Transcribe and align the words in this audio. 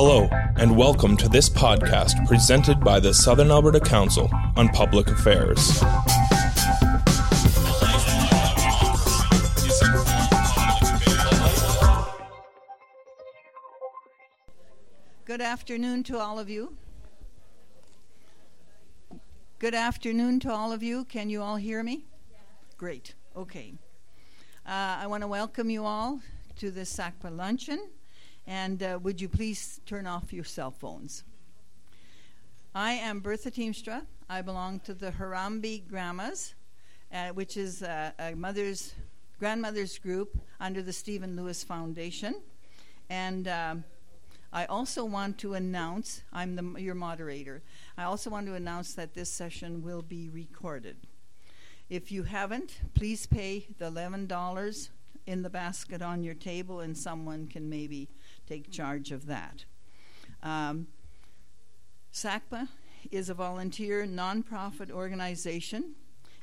Hello, 0.00 0.28
and 0.56 0.76
welcome 0.76 1.16
to 1.16 1.28
this 1.28 1.48
podcast 1.48 2.24
presented 2.28 2.78
by 2.78 3.00
the 3.00 3.12
Southern 3.12 3.50
Alberta 3.50 3.80
Council 3.80 4.30
on 4.56 4.68
Public 4.68 5.08
Affairs. 5.08 5.80
Good 15.24 15.40
afternoon 15.40 16.04
to 16.04 16.16
all 16.16 16.38
of 16.38 16.48
you. 16.48 16.76
Good 19.58 19.74
afternoon 19.74 20.38
to 20.38 20.52
all 20.52 20.70
of 20.70 20.80
you. 20.80 21.06
Can 21.06 21.28
you 21.28 21.42
all 21.42 21.56
hear 21.56 21.82
me? 21.82 22.04
Great. 22.76 23.16
Okay. 23.36 23.74
Uh, 24.64 24.98
I 25.00 25.08
want 25.08 25.24
to 25.24 25.26
welcome 25.26 25.68
you 25.68 25.84
all 25.84 26.20
to 26.54 26.70
the 26.70 26.82
SACPA 26.82 27.36
luncheon, 27.36 27.80
and 28.48 28.82
uh, 28.82 28.98
would 29.02 29.20
you 29.20 29.28
please 29.28 29.78
turn 29.84 30.06
off 30.06 30.32
your 30.32 30.42
cell 30.42 30.70
phones? 30.70 31.22
I 32.74 32.92
am 32.92 33.20
Bertha 33.20 33.50
Teamstra. 33.50 34.06
I 34.30 34.40
belong 34.40 34.80
to 34.80 34.94
the 34.94 35.10
Harambee 35.10 35.86
Grandmas, 35.86 36.54
uh, 37.12 37.28
which 37.28 37.58
is 37.58 37.82
a, 37.82 38.14
a 38.18 38.34
mother's 38.34 38.94
grandmother's 39.38 39.98
group 39.98 40.38
under 40.60 40.80
the 40.80 40.94
Stephen 40.94 41.36
Lewis 41.36 41.62
Foundation, 41.62 42.36
and 43.10 43.46
um, 43.48 43.84
I 44.50 44.64
also 44.64 45.04
want 45.04 45.36
to 45.38 45.52
announce, 45.52 46.22
I'm 46.32 46.56
the, 46.56 46.80
your 46.80 46.94
moderator, 46.94 47.62
I 47.98 48.04
also 48.04 48.30
want 48.30 48.46
to 48.46 48.54
announce 48.54 48.94
that 48.94 49.12
this 49.12 49.30
session 49.30 49.82
will 49.82 50.02
be 50.02 50.30
recorded. 50.30 50.96
If 51.90 52.10
you 52.10 52.22
haven't, 52.22 52.80
please 52.94 53.26
pay 53.26 53.66
the 53.78 53.90
$11 53.90 54.88
in 55.26 55.42
the 55.42 55.50
basket 55.50 56.00
on 56.00 56.22
your 56.22 56.34
table, 56.34 56.80
and 56.80 56.96
someone 56.96 57.46
can 57.46 57.68
maybe 57.68 58.08
take 58.48 58.70
charge 58.70 59.10
of 59.10 59.26
that. 59.26 59.64
Um, 60.42 60.86
SACPA 62.12 62.68
is 63.10 63.28
a 63.28 63.34
volunteer 63.34 64.06
nonprofit 64.06 64.90
organization 64.90 65.94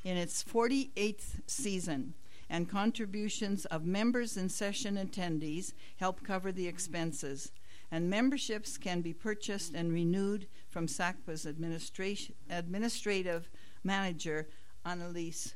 in 0.04 0.16
its 0.16 0.44
48th 0.44 1.40
season, 1.46 2.14
and 2.48 2.68
contributions 2.68 3.64
of 3.66 3.84
members 3.84 4.36
and 4.36 4.50
session 4.50 4.96
attendees 4.96 5.72
help 5.96 6.22
cover 6.22 6.52
the 6.52 6.68
expenses 6.68 7.50
and 7.90 8.10
memberships 8.10 8.76
can 8.76 9.00
be 9.00 9.12
purchased 9.12 9.74
and 9.74 9.92
renewed 9.92 10.46
from 10.68 10.86
SACPA's 10.86 11.46
administrative 11.46 13.48
manager, 13.84 14.48
Annalise 14.84 15.54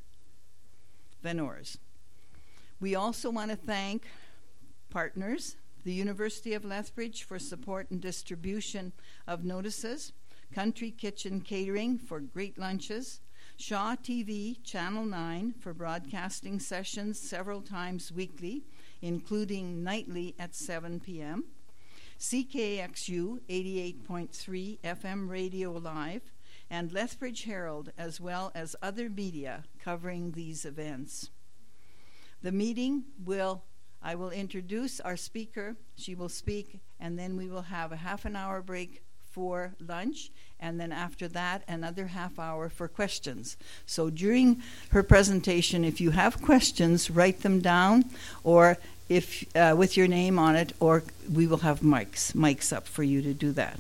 Venors. 1.23 1.79
We 2.81 2.95
also 2.95 3.31
want 3.31 3.51
to 3.51 3.57
thank 3.57 4.07
partners, 4.91 5.57
the 5.85 5.93
University 5.93 6.55
of 6.55 6.65
Lethbridge 6.65 7.25
for 7.25 7.39
support 7.39 7.91
and 7.91 8.01
distribution 8.01 8.93
of 9.27 9.45
notices, 9.45 10.13
Country 10.55 10.91
Kitchen 10.91 11.41
Catering 11.41 11.99
for 11.99 12.21
great 12.21 12.59
lunches, 12.59 13.21
Shaw 13.57 13.95
TV 13.95 14.63
Channel 14.65 15.05
9 15.05 15.55
for 15.61 15.75
broadcasting 15.75 16.59
sessions 16.61 17.21
several 17.21 17.61
times 17.61 18.11
weekly, 18.11 18.63
including 19.03 19.83
nightly 19.85 20.35
at 20.39 20.55
7 20.55 21.01
p.m. 21.01 21.45
CKXU 22.19 23.41
88.3 23.49 24.79
FM 24.81 25.29
Radio 25.29 25.73
Live, 25.73 26.33
and 26.69 26.93
Lethbridge 26.93 27.45
Herald, 27.45 27.93
as 27.97 28.21
well 28.21 28.53
as 28.55 28.77
other 28.83 29.09
media 29.09 29.65
covering 29.79 30.33
these 30.33 30.65
events. 30.65 31.31
The 32.43 32.53
meeting 32.53 33.05
will, 33.23 33.65
I 34.03 34.15
will 34.15 34.31
introduce 34.31 35.01
our 35.01 35.17
speaker. 35.17 35.77
She 35.97 36.15
will 36.15 36.29
speak, 36.29 36.81
and 36.99 37.19
then 37.19 37.37
we 37.37 37.49
will 37.49 37.63
have 37.63 37.93
a 37.93 37.97
half 37.97 38.25
an 38.25 38.37
hour 38.37 38.63
break 38.63 39.03
for 39.31 39.73
lunch, 39.87 40.31
and 40.59 40.81
then 40.81 40.93
after 40.93 41.29
that, 41.29 41.63
another 41.69 42.09
half 42.09 42.39
hour 42.39 42.69
for 42.69 42.89
questions. 42.89 43.57
So 43.87 44.11
during 44.11 44.63
her 44.91 45.03
presentation, 45.03 45.85
if 45.85 46.01
you 46.01 46.11
have 46.11 46.43
questions, 46.43 47.11
write 47.11 47.43
them 47.43 47.61
down, 47.61 48.07
or 48.43 48.79
if 49.09 49.45
uh, 49.57 49.75
with 49.77 49.97
your 49.97 50.09
name 50.09 50.39
on 50.39 50.57
it, 50.57 50.73
or 50.81 51.05
we 51.33 51.47
will 51.47 51.59
have 51.59 51.81
mics 51.81 52.33
mics 52.33 52.73
up 52.73 52.87
for 52.87 53.03
you 53.03 53.23
to 53.23 53.35
do 53.35 53.53
that. 53.53 53.79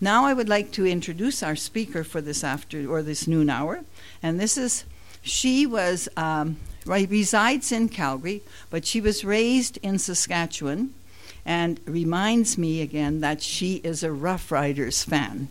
Now 0.00 0.24
I 0.24 0.34
would 0.34 0.48
like 0.48 0.72
to 0.72 0.86
introduce 0.86 1.42
our 1.42 1.56
speaker 1.56 2.04
for 2.04 2.20
this 2.20 2.44
after 2.44 2.90
or 2.90 3.02
this 3.02 3.26
noon 3.26 3.48
hour, 3.48 3.84
and 4.22 4.40
this 4.40 4.56
is 4.56 4.84
she 5.22 5.66
was 5.66 6.08
um, 6.16 6.56
resides 6.86 7.72
in 7.72 7.88
Calgary, 7.88 8.42
but 8.70 8.86
she 8.86 9.00
was 9.00 9.24
raised 9.24 9.78
in 9.82 9.98
Saskatchewan, 9.98 10.94
and 11.44 11.80
reminds 11.84 12.56
me 12.58 12.80
again 12.80 13.20
that 13.20 13.42
she 13.42 13.76
is 13.76 14.02
a 14.02 14.12
Rough 14.12 14.50
Riders 14.50 15.04
fan. 15.04 15.48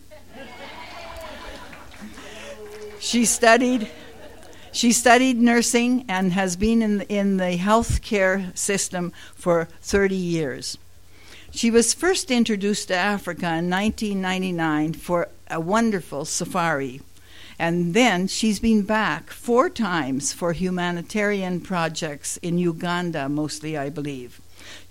she 2.99 3.25
studied 3.25 3.89
she 4.71 4.91
studied 4.91 5.37
nursing 5.37 6.03
and 6.09 6.33
has 6.33 6.57
been 6.57 6.81
in, 6.81 7.01
in 7.03 7.37
the 7.37 7.57
healthcare 7.57 8.55
system 8.57 9.13
for 9.33 9.69
30 9.81 10.15
years. 10.15 10.77
She 11.51 11.71
was 11.71 11.93
first 11.93 12.29
introduced 12.29 12.89
to 12.89 12.95
Africa 12.95 13.45
in 13.45 13.69
1999 13.69 14.95
for 14.95 15.29
a 15.49 15.61
wonderful 15.61 16.25
safari. 16.25 16.99
And 17.57 17.93
then 17.93 18.27
she's 18.27 18.59
been 18.59 18.81
back 18.81 19.29
four 19.29 19.69
times 19.69 20.33
for 20.33 20.53
humanitarian 20.53 21.61
projects 21.61 22.37
in 22.37 22.57
Uganda, 22.57 23.29
mostly, 23.29 23.77
I 23.77 23.89
believe. 23.89 24.41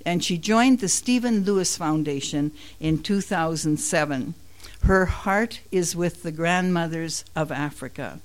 And 0.07 0.25
she 0.25 0.39
joined 0.39 0.81
the 0.81 0.89
Stephen 0.89 1.45
Lewis 1.45 1.77
Foundation 1.77 2.53
in 2.81 3.03
2007. 3.03 4.35
Her 4.83 5.07
heart 5.07 5.61
is 5.71 5.97
with 5.97 6.23
the 6.23 6.33
grandmothers 6.33 7.25
of 7.35 7.51
Africa. 7.51 8.21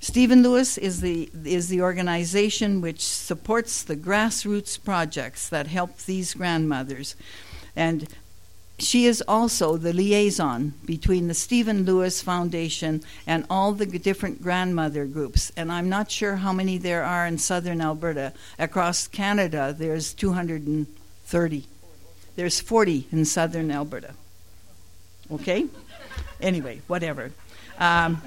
Stephen 0.00 0.42
Lewis 0.42 0.78
is 0.78 1.00
the, 1.00 1.30
is 1.44 1.68
the 1.68 1.80
organization 1.80 2.80
which 2.80 3.00
supports 3.00 3.82
the 3.82 3.96
grassroots 3.96 4.82
projects 4.82 5.48
that 5.48 5.68
help 5.68 5.96
these 5.98 6.34
grandmothers. 6.34 7.14
And 7.76 8.08
she 8.82 9.06
is 9.06 9.22
also 9.28 9.76
the 9.76 9.92
liaison 9.92 10.74
between 10.84 11.28
the 11.28 11.34
Stephen 11.34 11.84
Lewis 11.84 12.20
Foundation 12.20 13.02
and 13.26 13.46
all 13.48 13.72
the 13.72 13.86
different 13.86 14.42
grandmother 14.42 15.06
groups. 15.06 15.52
And 15.56 15.70
I'm 15.70 15.88
not 15.88 16.10
sure 16.10 16.36
how 16.36 16.52
many 16.52 16.78
there 16.78 17.04
are 17.04 17.26
in 17.26 17.38
southern 17.38 17.80
Alberta. 17.80 18.32
Across 18.58 19.08
Canada, 19.08 19.74
there's 19.76 20.12
230. 20.14 21.66
There's 22.34 22.60
40 22.60 23.06
in 23.12 23.24
southern 23.24 23.70
Alberta. 23.70 24.14
Okay? 25.30 25.66
Anyway, 26.40 26.80
whatever. 26.86 27.32
Um, 27.78 28.22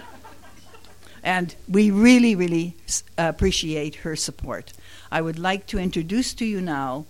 and 1.24 1.56
we 1.68 1.92
really, 1.92 2.36
really 2.36 2.76
appreciate 3.18 3.96
her 3.96 4.16
support. 4.16 4.74
I 5.12 5.22
would 5.22 5.40
like 5.40 5.66
to 5.68 5.80
introduce 5.80 6.34
to 6.36 6.46
you 6.46 6.62
now 6.62 7.06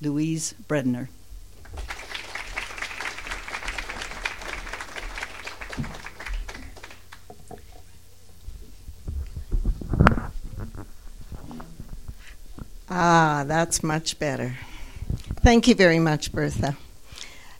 Louise 0.00 0.54
Bredner. 0.68 1.08
Ah, 12.96 13.42
that's 13.44 13.82
much 13.82 14.20
better. 14.20 14.54
Thank 15.42 15.66
you 15.66 15.74
very 15.74 15.98
much, 15.98 16.30
Bertha. 16.30 16.76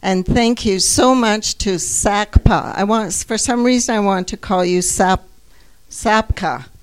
And 0.00 0.25
thank 0.25 0.65
you 0.65 0.78
so 0.78 1.12
much 1.12 1.59
to 1.59 1.71
SACPA. 1.75 2.72
I 2.77 2.84
want, 2.84 3.12
for 3.12 3.37
some 3.37 3.65
reason, 3.65 3.97
I 3.97 3.99
want 3.99 4.28
to 4.28 4.37
call 4.37 4.65
you 4.65 4.81
SAP 4.81 5.25
SAPCA. 5.91 6.67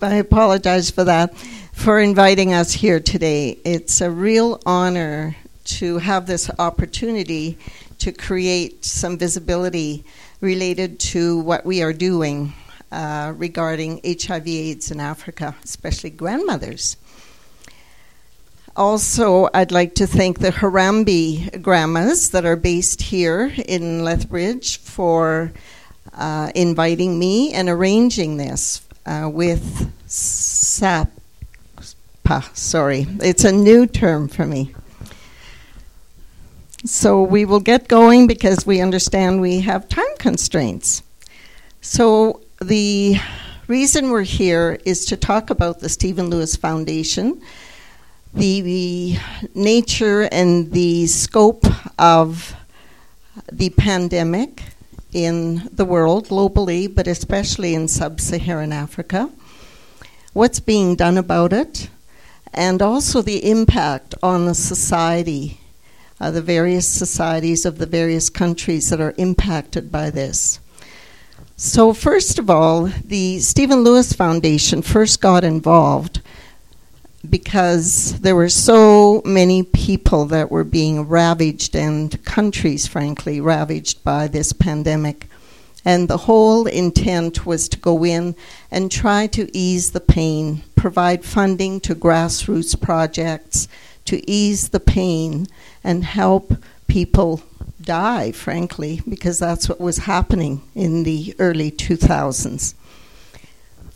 but 0.00 0.10
I 0.10 0.16
apologize 0.16 0.90
for 0.90 1.04
that, 1.04 1.32
for 1.72 2.00
inviting 2.00 2.54
us 2.54 2.72
here 2.72 2.98
today. 2.98 3.56
It's 3.64 4.00
a 4.00 4.10
real 4.10 4.60
honor 4.66 5.36
to 5.78 5.98
have 5.98 6.26
this 6.26 6.50
opportunity 6.58 7.56
to 8.00 8.10
create 8.10 8.84
some 8.84 9.16
visibility 9.16 10.04
related 10.40 10.98
to 10.98 11.38
what 11.38 11.64
we 11.64 11.84
are 11.84 11.92
doing 11.92 12.52
uh, 12.92 13.32
regarding 13.36 14.00
HIV/AIDS 14.04 14.90
in 14.90 15.00
Africa, 15.00 15.56
especially 15.64 16.10
grandmothers. 16.10 16.98
Also, 18.76 19.48
I'd 19.52 19.72
like 19.72 19.94
to 19.96 20.06
thank 20.06 20.38
the 20.38 20.50
Harambee 20.50 21.60
grandmas 21.62 22.30
that 22.30 22.44
are 22.44 22.56
based 22.56 23.02
here 23.02 23.52
in 23.66 24.04
Lethbridge 24.04 24.78
for 24.78 25.52
uh, 26.14 26.52
inviting 26.54 27.18
me 27.18 27.52
and 27.52 27.68
arranging 27.68 28.36
this 28.36 28.86
uh, 29.06 29.28
with 29.32 29.90
SAPA. 30.06 31.10
Sorry, 32.54 33.06
it's 33.20 33.44
a 33.44 33.52
new 33.52 33.86
term 33.86 34.28
for 34.28 34.46
me. 34.46 34.74
So 36.84 37.22
we 37.22 37.44
will 37.44 37.60
get 37.60 37.88
going 37.88 38.26
because 38.26 38.66
we 38.66 38.80
understand 38.80 39.40
we 39.40 39.60
have 39.60 39.88
time 39.88 40.16
constraints. 40.18 41.02
So 41.80 42.41
the 42.62 43.16
reason 43.66 44.10
we're 44.10 44.22
here 44.22 44.78
is 44.84 45.06
to 45.06 45.16
talk 45.16 45.50
about 45.50 45.80
the 45.80 45.88
Stephen 45.88 46.30
Lewis 46.30 46.56
Foundation, 46.56 47.40
the 48.34 49.16
nature 49.54 50.28
and 50.30 50.70
the 50.72 51.06
scope 51.06 51.64
of 51.98 52.54
the 53.50 53.70
pandemic 53.70 54.62
in 55.12 55.68
the 55.72 55.84
world 55.84 56.28
globally, 56.28 56.92
but 56.92 57.06
especially 57.06 57.74
in 57.74 57.88
sub 57.88 58.20
Saharan 58.20 58.72
Africa, 58.72 59.30
what's 60.32 60.60
being 60.60 60.96
done 60.96 61.18
about 61.18 61.52
it, 61.52 61.88
and 62.54 62.80
also 62.80 63.22
the 63.22 63.48
impact 63.48 64.14
on 64.22 64.46
the 64.46 64.54
society, 64.54 65.58
uh, 66.20 66.30
the 66.30 66.42
various 66.42 66.88
societies 66.88 67.64
of 67.66 67.78
the 67.78 67.86
various 67.86 68.30
countries 68.30 68.90
that 68.90 69.00
are 69.00 69.14
impacted 69.18 69.90
by 69.90 70.10
this. 70.10 70.60
So, 71.74 71.94
first 71.94 72.38
of 72.38 72.50
all, 72.50 72.92
the 73.02 73.40
Stephen 73.40 73.82
Lewis 73.82 74.12
Foundation 74.12 74.82
first 74.82 75.22
got 75.22 75.42
involved 75.42 76.20
because 77.26 78.20
there 78.20 78.36
were 78.36 78.50
so 78.50 79.22
many 79.24 79.62
people 79.62 80.26
that 80.26 80.50
were 80.50 80.64
being 80.64 81.08
ravaged 81.08 81.74
and 81.74 82.22
countries, 82.26 82.86
frankly, 82.86 83.40
ravaged 83.40 84.04
by 84.04 84.28
this 84.28 84.52
pandemic. 84.52 85.28
And 85.82 86.08
the 86.08 86.28
whole 86.28 86.66
intent 86.66 87.46
was 87.46 87.70
to 87.70 87.78
go 87.78 88.04
in 88.04 88.36
and 88.70 88.92
try 88.92 89.26
to 89.28 89.48
ease 89.56 89.92
the 89.92 90.00
pain, 90.00 90.64
provide 90.76 91.24
funding 91.24 91.80
to 91.80 91.94
grassroots 91.94 92.78
projects 92.78 93.66
to 94.04 94.30
ease 94.30 94.68
the 94.68 94.80
pain 94.80 95.46
and 95.82 96.04
help 96.04 96.52
people 96.86 97.40
die, 97.82 98.32
frankly, 98.32 99.00
because 99.08 99.38
that's 99.38 99.68
what 99.68 99.80
was 99.80 99.98
happening 99.98 100.62
in 100.74 101.02
the 101.02 101.34
early 101.38 101.70
2000s. 101.70 102.74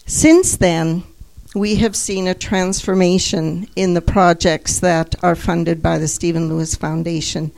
Since 0.06 0.56
then, 0.56 1.03
we 1.55 1.77
have 1.77 1.97
seen 1.97 2.29
a 2.29 2.35
transformation 2.35 3.67
in 3.77 3.94
the 3.94 4.03
projects 4.03 4.81
that 4.81 5.15
are 5.23 5.35
funded 5.35 5.83
by 5.83 5.99
the 5.99 6.09
Stephen 6.09 6.49
Lewis 6.49 6.75
Foundation. 6.75 7.50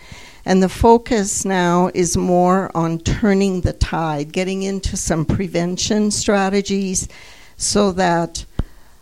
And 0.44 0.62
the 0.62 0.68
focus 0.68 1.44
now 1.44 1.90
is 1.94 2.16
more 2.16 2.70
on 2.76 3.00
turning 3.00 3.62
the 3.62 3.72
tide, 3.72 4.32
getting 4.32 4.62
into 4.62 4.96
some 4.96 5.24
prevention 5.24 6.10
strategies 6.10 7.08
so 7.56 7.92
that 7.92 8.44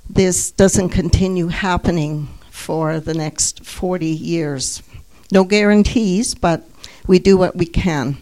this 0.08 0.50
doesn't 0.50 0.88
continue 0.88 1.48
happening 1.48 2.28
for 2.50 2.98
the 2.98 3.14
next 3.14 3.64
40 3.64 4.06
years. 4.06 4.82
No 5.30 5.44
guarantees, 5.44 6.34
but 6.34 6.66
we 7.06 7.18
do 7.18 7.36
what 7.36 7.56
we 7.56 7.66
can. 7.66 8.18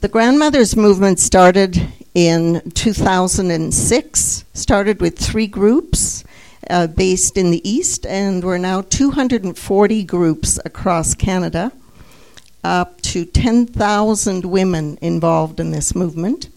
The 0.00 0.08
grandmothers 0.08 0.76
movement 0.76 1.18
started 1.18 1.80
in 2.14 2.70
2006, 2.72 4.44
started 4.52 5.00
with 5.00 5.18
three 5.18 5.46
groups 5.46 6.24
uh, 6.68 6.86
based 6.86 7.36
in 7.36 7.50
the 7.50 7.68
East, 7.68 8.04
and 8.06 8.42
we're 8.42 8.58
now 8.58 8.82
240 8.82 10.04
groups 10.04 10.58
across 10.64 11.14
Canada, 11.14 11.72
up 12.64 13.00
to 13.02 13.24
10,000 13.24 14.44
women 14.44 14.98
involved 15.00 15.60
in 15.60 15.70
this 15.70 15.94
movement. 15.94 16.48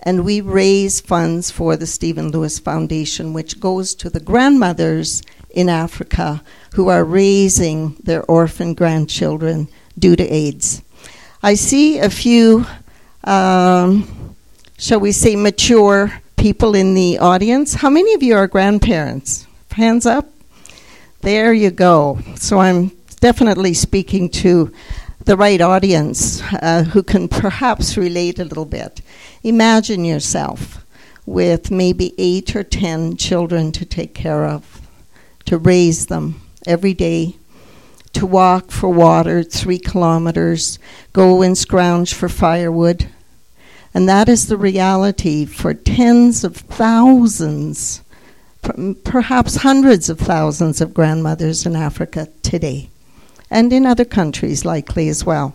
And 0.00 0.24
we 0.24 0.40
raise 0.40 1.00
funds 1.00 1.50
for 1.50 1.76
the 1.76 1.86
Stephen 1.86 2.30
Lewis 2.30 2.58
Foundation, 2.58 3.32
which 3.32 3.58
goes 3.58 3.94
to 3.96 4.08
the 4.08 4.20
grandmothers 4.20 5.22
in 5.50 5.68
Africa 5.68 6.42
who 6.74 6.88
are 6.88 7.04
raising 7.04 7.96
their 8.04 8.22
orphan 8.24 8.74
grandchildren 8.74 9.68
due 9.98 10.16
to 10.16 10.24
AIDS. 10.24 10.82
I 11.42 11.54
see 11.54 11.98
a 11.98 12.10
few 12.10 12.66
um, 13.24 14.34
shall 14.78 15.00
we 15.00 15.12
say, 15.12 15.34
mature 15.34 16.12
people 16.36 16.74
in 16.74 16.94
the 16.94 17.18
audience. 17.18 17.74
How 17.74 17.90
many 17.90 18.14
of 18.14 18.22
you 18.22 18.36
are 18.36 18.46
grandparents? 18.46 19.46
Hands 19.72 20.06
up. 20.06 20.28
There 21.20 21.52
you 21.52 21.70
go. 21.70 22.20
So 22.36 22.58
I'm 22.58 22.92
definitely 23.20 23.74
speaking 23.74 24.30
to 24.30 24.72
the 25.24 25.36
right 25.36 25.60
audience 25.60 26.40
uh, 26.54 26.84
who 26.84 27.02
can 27.02 27.28
perhaps 27.28 27.96
relate 27.96 28.38
a 28.38 28.44
little 28.44 28.64
bit. 28.64 29.02
Imagine 29.42 30.04
yourself 30.04 30.84
with 31.26 31.70
maybe 31.70 32.14
eight 32.16 32.54
or 32.54 32.62
ten 32.62 33.16
children 33.16 33.72
to 33.72 33.84
take 33.84 34.14
care 34.14 34.46
of, 34.46 34.80
to 35.44 35.58
raise 35.58 36.06
them 36.06 36.40
every 36.66 36.94
day, 36.94 37.36
to 38.14 38.26
walk 38.26 38.70
for 38.70 38.88
water 38.88 39.42
three 39.42 39.78
kilometers, 39.78 40.78
go 41.12 41.42
and 41.42 41.56
scrounge 41.56 42.14
for 42.14 42.28
firewood 42.28 43.08
and 43.94 44.08
that 44.08 44.28
is 44.28 44.46
the 44.46 44.56
reality 44.56 45.44
for 45.44 45.74
tens 45.74 46.44
of 46.44 46.56
thousands, 46.56 48.02
perhaps 49.04 49.56
hundreds 49.56 50.10
of 50.10 50.18
thousands 50.18 50.80
of 50.80 50.94
grandmothers 50.94 51.64
in 51.64 51.74
Africa 51.74 52.28
today, 52.42 52.90
and 53.50 53.72
in 53.72 53.86
other 53.86 54.04
countries 54.04 54.64
likely 54.64 55.08
as 55.08 55.24
well. 55.24 55.54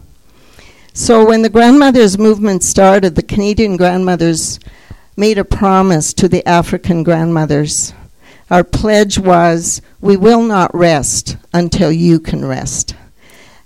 So 0.93 1.25
when 1.25 1.41
the 1.41 1.49
grandmothers 1.49 2.17
movement 2.17 2.63
started, 2.63 3.15
the 3.15 3.23
Canadian 3.23 3.77
grandmothers 3.77 4.59
made 5.15 5.37
a 5.37 5.45
promise 5.45 6.13
to 6.15 6.27
the 6.27 6.47
African 6.47 7.03
grandmothers. 7.03 7.93
Our 8.53 8.63
pledge 8.63 9.17
was, 9.17 9.81
we 9.99 10.15
will 10.15 10.43
not 10.43 10.75
rest 10.75 11.37
until 11.55 11.91
you 11.91 12.19
can 12.19 12.45
rest. 12.45 12.93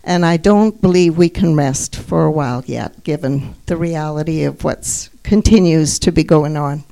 And 0.01 0.25
I 0.25 0.38
don't 0.38 0.81
believe 0.81 1.18
we 1.18 1.28
can 1.28 1.57
rest 1.57 1.98
for 1.98 2.24
a 2.24 2.31
while 2.31 2.63
yet, 2.66 3.04
given 3.04 3.56
the 3.66 3.75
reality 3.75 4.45
of 4.45 4.63
what 4.63 5.10
continues 5.24 6.00
to 6.00 6.13
be 6.13 6.24
going 6.24 6.56
on. 6.56 6.86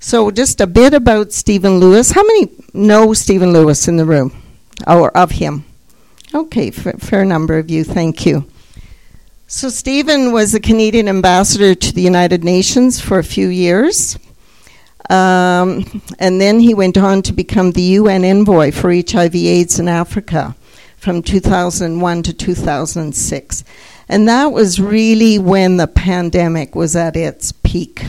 So, 0.00 0.32
just 0.32 0.60
a 0.60 0.66
bit 0.66 0.94
about 0.94 1.32
Stephen 1.32 1.78
Lewis. 1.78 2.10
How 2.10 2.24
many 2.24 2.50
know 2.74 3.14
Stephen 3.14 3.52
Lewis 3.52 3.86
in 3.86 3.98
the 3.98 4.04
room, 4.04 4.42
or 4.84 5.16
of 5.16 5.30
him? 5.30 5.64
Okay, 6.34 6.72
f- 6.76 6.98
fair 7.00 7.24
number 7.24 7.56
of 7.56 7.70
you. 7.70 7.84
Thank 7.84 8.26
you. 8.26 8.50
So, 9.46 9.68
Stephen 9.68 10.32
was 10.32 10.54
a 10.54 10.60
Canadian 10.60 11.06
ambassador 11.08 11.76
to 11.76 11.92
the 11.92 12.02
United 12.02 12.42
Nations 12.42 13.00
for 13.00 13.20
a 13.20 13.22
few 13.22 13.46
years. 13.46 14.18
Um, 15.10 16.02
and 16.18 16.40
then 16.40 16.60
he 16.60 16.74
went 16.74 16.96
on 16.96 17.22
to 17.22 17.32
become 17.32 17.72
the 17.72 17.82
UN 17.82 18.24
envoy 18.24 18.70
for 18.70 18.92
HIV/AIDS 18.92 19.78
in 19.78 19.88
Africa 19.88 20.54
from 20.96 21.22
2001 21.22 22.22
to 22.22 22.32
2006. 22.32 23.64
And 24.08 24.28
that 24.28 24.52
was 24.52 24.80
really 24.80 25.38
when 25.38 25.76
the 25.76 25.86
pandemic 25.86 26.74
was 26.74 26.94
at 26.94 27.16
its 27.16 27.52
peak. 27.52 28.04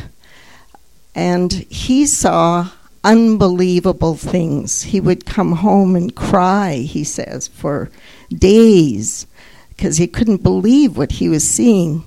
And 1.16 1.52
he 1.52 2.06
saw 2.06 2.70
unbelievable 3.04 4.16
things. 4.16 4.84
He 4.84 5.00
would 5.00 5.26
come 5.26 5.54
home 5.54 5.96
and 5.96 6.16
cry, 6.16 6.76
he 6.76 7.04
says, 7.04 7.48
for 7.48 7.90
days 8.34 9.28
because 9.70 9.98
he 9.98 10.08
couldn't 10.08 10.44
believe 10.44 10.98
what 10.98 11.14
he 11.14 11.28
was 11.28 11.48
seeing. 11.48 12.06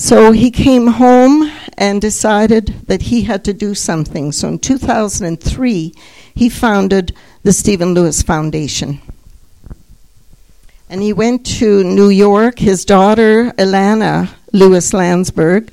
So 0.00 0.30
he 0.30 0.52
came 0.52 0.86
home 0.86 1.50
and 1.76 2.00
decided 2.00 2.68
that 2.86 3.02
he 3.02 3.22
had 3.22 3.44
to 3.46 3.52
do 3.52 3.74
something. 3.74 4.30
So 4.30 4.46
in 4.46 4.60
2003, 4.60 5.92
he 6.32 6.48
founded 6.48 7.16
the 7.42 7.52
Stephen 7.52 7.94
Lewis 7.94 8.22
Foundation. 8.22 9.00
And 10.88 11.02
he 11.02 11.12
went 11.12 11.44
to 11.58 11.82
New 11.82 12.10
York. 12.10 12.60
His 12.60 12.84
daughter, 12.84 13.50
Ilana 13.58 14.30
Lewis 14.52 14.94
Landsberg, 14.94 15.72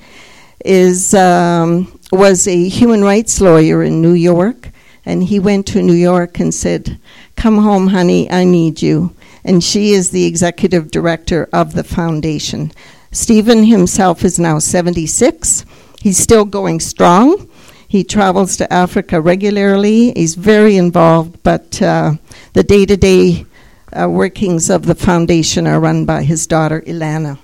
is, 0.65 1.13
um, 1.13 2.00
was 2.12 2.48
a 2.48 2.67
human 2.67 3.03
rights 3.03 3.39
lawyer 3.39 3.84
in 3.84 4.01
New 4.01 4.13
York. 4.13 4.72
And 5.05 5.24
he 5.24 5.39
went 5.39 5.67
to 5.67 5.84
New 5.84 5.94
York 5.94 6.39
and 6.39 6.51
said, 6.51 6.98
Come 7.36 7.60
home, 7.60 7.89
honey, 7.89 8.29
I 8.32 8.44
need 8.44 8.82
you. 8.82 9.15
And 9.44 9.63
she 9.63 9.91
is 9.91 10.10
the 10.10 10.25
executive 10.25 10.89
director 10.89 11.48
of 11.53 11.74
the 11.74 11.84
foundation. 11.84 12.72
Stephen 13.15 13.63
himself 13.63 14.25
is 14.25 14.38
now 14.38 14.60
76. 14.60 15.65
He's 16.01 16.17
still 16.17 16.43
going 16.43 16.81
strong. 16.81 17.50
He 17.88 18.03
travels 18.03 18.57
to 18.57 18.72
Africa 18.72 19.22
regularly. 19.22 20.12
He's 20.12 20.36
very 20.36 20.75
involved, 20.75 21.41
but 21.41 21.81
uh, 21.81 22.15
the 22.51 22.63
day 22.63 22.86
to 22.86 22.98
day 22.98 23.45
workings 23.93 24.69
of 24.69 24.86
the 24.86 24.95
foundation 24.95 25.65
are 25.65 25.79
run 25.79 26.03
by 26.03 26.24
his 26.24 26.45
daughter, 26.45 26.81
Ilana. 26.81 27.39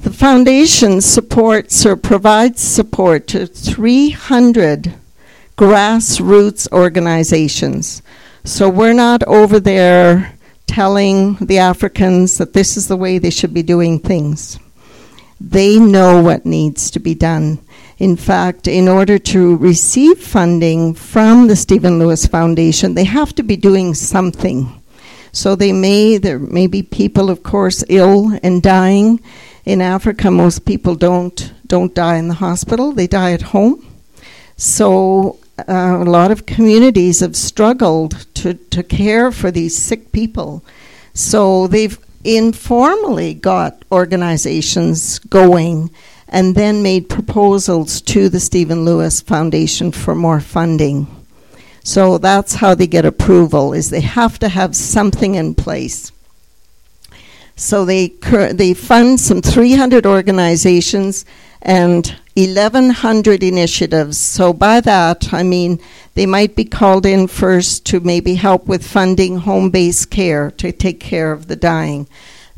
The 0.00 0.10
foundation 0.10 1.02
supports 1.02 1.84
or 1.84 1.96
provides 1.96 2.62
support 2.62 3.26
to 3.28 3.46
300 3.46 4.94
grassroots 5.58 6.72
organizations. 6.72 8.00
So 8.42 8.70
we're 8.70 8.94
not 8.94 9.22
over 9.24 9.60
there 9.60 10.38
telling 10.72 11.34
the 11.34 11.58
Africans 11.58 12.38
that 12.38 12.54
this 12.54 12.78
is 12.78 12.88
the 12.88 12.96
way 12.96 13.18
they 13.18 13.30
should 13.30 13.52
be 13.52 13.62
doing 13.62 13.98
things. 13.98 14.58
They 15.38 15.78
know 15.78 16.22
what 16.22 16.46
needs 16.46 16.90
to 16.92 16.98
be 16.98 17.14
done. 17.14 17.58
In 17.98 18.16
fact, 18.16 18.66
in 18.66 18.88
order 18.88 19.18
to 19.18 19.56
receive 19.56 20.18
funding 20.18 20.94
from 20.94 21.46
the 21.46 21.56
Stephen 21.56 21.98
Lewis 21.98 22.26
Foundation, 22.26 22.94
they 22.94 23.04
have 23.04 23.34
to 23.34 23.42
be 23.42 23.56
doing 23.56 23.92
something. 23.92 24.82
So 25.30 25.54
they 25.54 25.72
may, 25.72 26.16
there 26.16 26.38
may 26.38 26.66
be 26.66 26.82
people, 26.82 27.28
of 27.28 27.42
course, 27.42 27.84
ill 27.90 28.38
and 28.42 28.62
dying. 28.62 29.20
In 29.66 29.82
Africa, 29.82 30.30
most 30.30 30.64
people 30.64 30.94
don't 30.94 31.52
don't 31.66 31.94
die 31.94 32.16
in 32.16 32.28
the 32.28 32.34
hospital, 32.34 32.92
they 32.92 33.06
die 33.06 33.32
at 33.32 33.42
home. 33.54 33.86
So 34.56 35.38
uh, 35.58 35.98
a 36.00 36.04
lot 36.04 36.30
of 36.30 36.44
communities 36.44 37.20
have 37.20 37.36
struggled 37.36 38.31
to, 38.42 38.54
to 38.54 38.82
care 38.82 39.30
for 39.30 39.50
these 39.50 39.76
sick 39.76 40.12
people. 40.12 40.64
So 41.14 41.66
they've 41.66 41.98
informally 42.24 43.34
got 43.34 43.84
organizations 43.90 45.18
going 45.18 45.90
and 46.28 46.54
then 46.54 46.82
made 46.82 47.08
proposals 47.08 48.00
to 48.00 48.28
the 48.28 48.40
Stephen 48.40 48.84
Lewis 48.84 49.20
Foundation 49.20 49.92
for 49.92 50.14
more 50.14 50.40
funding. 50.40 51.06
So 51.84 52.18
that's 52.18 52.54
how 52.54 52.74
they 52.74 52.86
get 52.86 53.04
approval 53.04 53.72
is 53.72 53.90
they 53.90 54.00
have 54.00 54.38
to 54.38 54.48
have 54.48 54.74
something 54.74 55.34
in 55.34 55.54
place. 55.54 56.10
So 57.56 57.84
they 57.84 58.08
cur- 58.08 58.52
they 58.52 58.72
fund 58.72 59.20
some 59.20 59.42
300 59.42 60.06
organizations 60.06 61.24
and 61.60 62.16
1100 62.34 63.42
initiatives. 63.42 64.18
So 64.18 64.52
by 64.52 64.80
that 64.80 65.32
I 65.32 65.42
mean 65.42 65.80
they 66.14 66.26
might 66.26 66.56
be 66.56 66.64
called 66.64 67.06
in 67.06 67.26
first 67.26 67.86
to 67.86 68.00
maybe 68.00 68.34
help 68.34 68.66
with 68.66 68.86
funding 68.86 69.38
home-based 69.38 70.10
care 70.10 70.50
to 70.52 70.72
take 70.72 71.00
care 71.00 71.32
of 71.32 71.46
the 71.46 71.56
dying. 71.56 72.08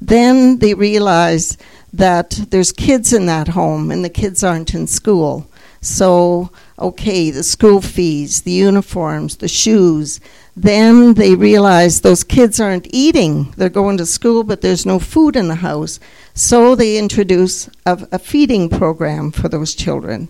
Then 0.00 0.58
they 0.58 0.74
realize 0.74 1.56
that 1.92 2.30
there's 2.50 2.72
kids 2.72 3.12
in 3.12 3.26
that 3.26 3.48
home 3.48 3.90
and 3.90 4.04
the 4.04 4.08
kids 4.10 4.42
aren't 4.42 4.74
in 4.74 4.86
school. 4.86 5.48
So, 5.80 6.50
okay, 6.78 7.30
the 7.30 7.42
school 7.42 7.80
fees, 7.80 8.42
the 8.42 8.50
uniforms, 8.50 9.36
the 9.36 9.48
shoes. 9.48 10.18
Then 10.56 11.14
they 11.14 11.34
realize 11.34 12.00
those 12.00 12.22
kids 12.22 12.60
aren't 12.60 12.86
eating. 12.94 13.52
They're 13.56 13.68
going 13.68 13.98
to 13.98 14.06
school, 14.06 14.44
but 14.44 14.60
there's 14.60 14.86
no 14.86 14.98
food 15.00 15.34
in 15.34 15.48
the 15.48 15.56
house. 15.56 15.98
So 16.32 16.74
they 16.74 16.96
introduce 16.96 17.68
a, 17.84 18.06
a 18.12 18.18
feeding 18.18 18.68
program 18.68 19.32
for 19.32 19.48
those 19.48 19.74
children. 19.74 20.28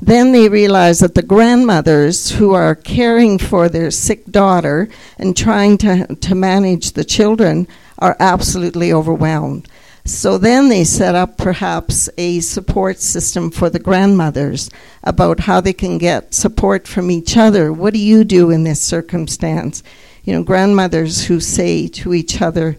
Then 0.00 0.32
they 0.32 0.48
realize 0.48 0.98
that 0.98 1.14
the 1.14 1.22
grandmothers 1.22 2.32
who 2.32 2.52
are 2.52 2.74
caring 2.74 3.38
for 3.38 3.68
their 3.68 3.90
sick 3.90 4.26
daughter 4.26 4.88
and 5.16 5.36
trying 5.36 5.78
to, 5.78 6.16
to 6.16 6.34
manage 6.34 6.92
the 6.92 7.04
children 7.04 7.68
are 7.98 8.16
absolutely 8.18 8.92
overwhelmed. 8.92 9.68
So 10.04 10.36
then 10.36 10.68
they 10.68 10.82
set 10.82 11.14
up 11.14 11.36
perhaps 11.36 12.10
a 12.18 12.40
support 12.40 12.98
system 12.98 13.52
for 13.52 13.70
the 13.70 13.78
grandmothers 13.78 14.68
about 15.04 15.40
how 15.40 15.60
they 15.60 15.72
can 15.72 15.98
get 15.98 16.34
support 16.34 16.88
from 16.88 17.10
each 17.10 17.36
other. 17.36 17.72
What 17.72 17.94
do 17.94 18.00
you 18.00 18.24
do 18.24 18.50
in 18.50 18.64
this 18.64 18.82
circumstance? 18.82 19.82
You 20.24 20.34
know, 20.34 20.42
grandmothers 20.42 21.26
who 21.26 21.38
say 21.38 21.86
to 21.88 22.14
each 22.14 22.42
other, 22.42 22.76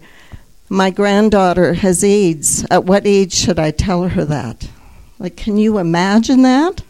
My 0.68 0.90
granddaughter 0.90 1.74
has 1.74 2.04
AIDS. 2.04 2.66
At 2.70 2.84
what 2.84 3.06
age 3.06 3.32
should 3.32 3.58
I 3.58 3.70
tell 3.70 4.08
her 4.08 4.24
that? 4.26 4.68
Like, 5.18 5.36
can 5.36 5.56
you 5.56 5.78
imagine 5.78 6.42
that? 6.42 6.82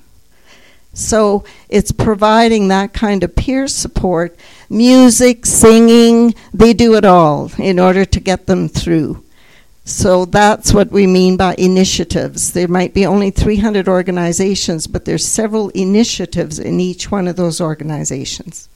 So 0.94 1.44
it's 1.68 1.92
providing 1.92 2.68
that 2.68 2.92
kind 2.92 3.22
of 3.22 3.36
peer 3.36 3.68
support, 3.68 4.36
music, 4.70 5.44
singing, 5.44 6.34
they 6.52 6.72
do 6.72 6.94
it 6.94 7.04
all 7.04 7.50
in 7.58 7.78
order 7.78 8.04
to 8.04 8.20
get 8.20 8.46
them 8.46 8.68
through. 8.68 9.24
So 9.84 10.24
that's 10.24 10.72
what 10.72 10.90
we 10.90 11.06
mean 11.06 11.36
by 11.36 11.54
initiatives. 11.58 12.52
There 12.52 12.68
might 12.68 12.94
be 12.94 13.04
only 13.04 13.30
300 13.30 13.86
organizations, 13.86 14.86
but 14.86 15.04
there's 15.04 15.26
several 15.26 15.68
initiatives 15.70 16.58
in 16.58 16.80
each 16.80 17.10
one 17.10 17.28
of 17.28 17.36
those 17.36 17.60
organizations. 17.60 18.70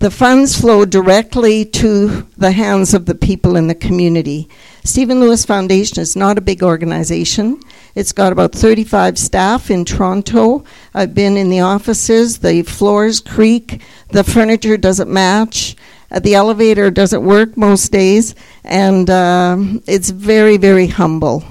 The 0.00 0.10
funds 0.12 0.60
flow 0.60 0.84
directly 0.84 1.64
to 1.64 2.28
the 2.36 2.52
hands 2.52 2.94
of 2.94 3.06
the 3.06 3.16
people 3.16 3.56
in 3.56 3.66
the 3.66 3.74
community. 3.74 4.48
Stephen 4.84 5.18
Lewis 5.18 5.44
Foundation 5.44 6.00
is 6.00 6.14
not 6.14 6.38
a 6.38 6.42
big 6.42 6.62
organization. 6.62 7.60
It's 7.96 8.12
got 8.12 8.30
about 8.30 8.52
35 8.52 9.18
staff 9.18 9.72
in 9.72 9.84
Toronto. 9.84 10.62
I've 10.94 11.14
been 11.14 11.36
in 11.36 11.50
the 11.50 11.60
offices. 11.60 12.38
The 12.38 12.62
floors 12.62 13.18
creak. 13.18 13.82
The 14.10 14.22
furniture 14.22 14.76
doesn't 14.76 15.10
match. 15.10 15.74
Uh, 16.10 16.18
the 16.20 16.34
elevator 16.34 16.90
doesn't 16.90 17.22
work 17.22 17.56
most 17.56 17.92
days. 17.92 18.34
And 18.64 19.08
uh, 19.10 19.56
it's 19.86 20.10
very, 20.10 20.56
very 20.56 20.86
humble 20.86 21.44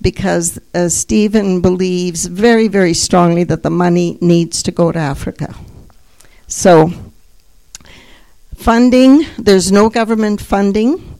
because 0.00 0.58
uh, 0.74 0.88
Stephen 0.88 1.60
believes 1.60 2.26
very, 2.26 2.68
very 2.68 2.94
strongly 2.94 3.44
that 3.44 3.62
the 3.62 3.70
money 3.70 4.18
needs 4.20 4.62
to 4.64 4.70
go 4.70 4.92
to 4.92 4.98
Africa. 4.98 5.54
So, 6.46 6.92
funding, 8.54 9.24
there's 9.38 9.72
no 9.72 9.88
government 9.88 10.40
funding. 10.40 11.18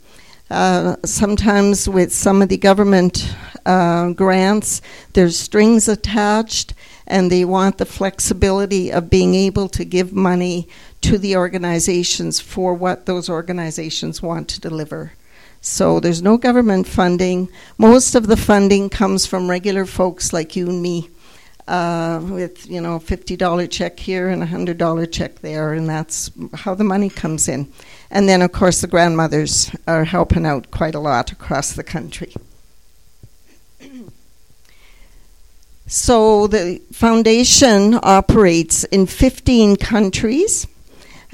Uh, 0.51 0.97
sometimes 1.05 1.89
with 1.89 2.13
some 2.13 2.43
of 2.43 2.51
the 2.51 2.59
government 2.59 3.35
uh, 3.65 4.11
grants, 4.11 4.83
there's 5.15 5.39
strings 5.39 5.89
attached, 5.89 6.75
and 7.07 7.33
they 7.33 7.45
want 7.45 7.79
the 7.79 7.87
flexibility 7.87 8.93
of 8.93 9.09
being 9.09 9.35
able 9.35 9.69
to 9.71 9.85
give 9.85 10.13
money 10.13 10.69
to 11.05 11.19
the 11.19 11.37
organizations 11.37 12.41
for 12.41 12.75
what 12.75 13.07
those 13.07 13.29
organizations 13.29 14.23
want 14.23 14.49
to 14.49 14.61
deliver. 14.61 15.13
So 15.61 16.01
there's 16.01 16.23
no 16.23 16.37
government 16.37 16.87
funding. 16.87 17.49
Most 17.79 18.15
of 18.15 18.27
the 18.27 18.37
funding 18.37 18.91
comes 18.91 19.25
from 19.27 19.51
regular 19.51 19.87
folks 19.87 20.33
like 20.33 20.57
you 20.57 20.69
and 20.69 20.83
me 20.83 21.09
uh, 21.67 22.21
with 22.23 22.69
you 22.69 22.81
know 22.81 22.97
a 22.97 23.01
fifty 23.01 23.37
dollar 23.37 23.67
check 23.67 23.99
here 23.99 24.29
and 24.29 24.43
a 24.43 24.47
hundred 24.47 24.79
dollar 24.79 25.07
check 25.07 25.41
there, 25.41 25.73
and 25.73 25.89
that's 25.89 26.31
how 26.53 26.75
the 26.75 26.85
money 26.85 27.09
comes 27.09 27.49
in. 27.49 27.73
And 28.11 28.29
then 28.29 28.43
of 28.43 28.53
course 28.53 28.81
the 28.81 28.87
grandmothers 28.87 29.75
are 29.87 30.05
helping 30.05 30.45
out 30.47 30.71
quite 30.71 30.95
a 30.95 31.01
lot 31.01 31.33
across 31.33 31.73
the 31.73 31.85
country. 31.85 32.35
so 35.87 36.47
the 36.47 36.83
foundation 36.93 37.99
operates 38.03 38.85
in 38.85 39.07
15 39.07 39.77
countries, 39.77 40.67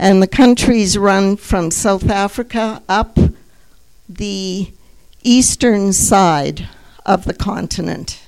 and 0.01 0.23
the 0.23 0.27
countries 0.27 0.97
run 0.97 1.37
from 1.37 1.71
South 1.71 2.09
Africa 2.09 2.83
up 2.89 3.19
the 4.09 4.73
eastern 5.23 5.93
side 5.93 6.67
of 7.05 7.27
the 7.27 7.35
continent. 7.35 8.27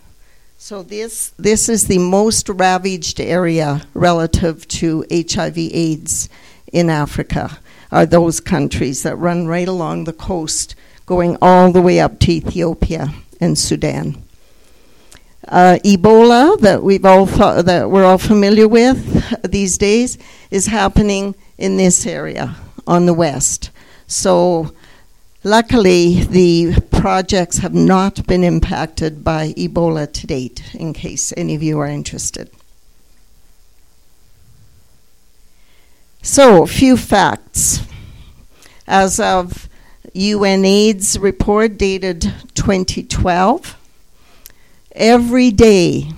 So 0.58 0.82
this 0.82 1.32
this 1.38 1.70
is 1.70 1.86
the 1.86 1.96
most 1.96 2.50
ravaged 2.50 3.18
area 3.20 3.86
relative 3.94 4.68
to 4.68 5.06
HIV/AIDS 5.10 6.28
in 6.74 6.90
Africa. 6.90 7.58
Are 7.90 8.04
those 8.04 8.38
countries 8.38 9.02
that 9.02 9.16
run 9.16 9.46
right 9.46 9.66
along 9.66 10.04
the 10.04 10.12
coast, 10.12 10.74
going 11.06 11.38
all 11.40 11.72
the 11.72 11.80
way 11.80 11.98
up 12.00 12.18
to 12.20 12.32
Ethiopia 12.32 13.14
and 13.40 13.58
Sudan. 13.58 14.22
Uh, 15.48 15.78
Ebola, 15.84 16.60
that 16.60 16.82
we've 16.82 17.04
all 17.04 17.24
that 17.26 17.90
we're 17.90 18.04
all 18.04 18.18
familiar 18.18 18.68
with 18.68 19.00
these 19.42 19.78
days, 19.78 20.18
is 20.50 20.66
happening 20.66 21.34
in 21.62 21.76
this 21.76 22.06
area 22.06 22.56
on 22.86 23.06
the 23.06 23.14
west. 23.14 23.70
So 24.06 24.72
Luckily, 25.44 26.22
the 26.22 26.80
projects 26.92 27.58
have 27.58 27.74
not 27.74 28.28
been 28.28 28.44
impacted 28.44 29.24
by 29.24 29.52
Ebola 29.54 30.12
to 30.12 30.26
date, 30.28 30.72
in 30.72 30.92
case 30.92 31.32
any 31.36 31.56
of 31.56 31.62
you 31.64 31.80
are 31.80 31.88
interested. 31.88 32.48
So, 36.22 36.62
a 36.62 36.68
few 36.68 36.96
facts. 36.96 37.82
As 38.86 39.18
of 39.18 39.68
UNAIDS 40.14 41.20
report 41.20 41.76
dated 41.76 42.22
2012, 42.54 43.76
every 44.94 45.50
day 45.50 46.12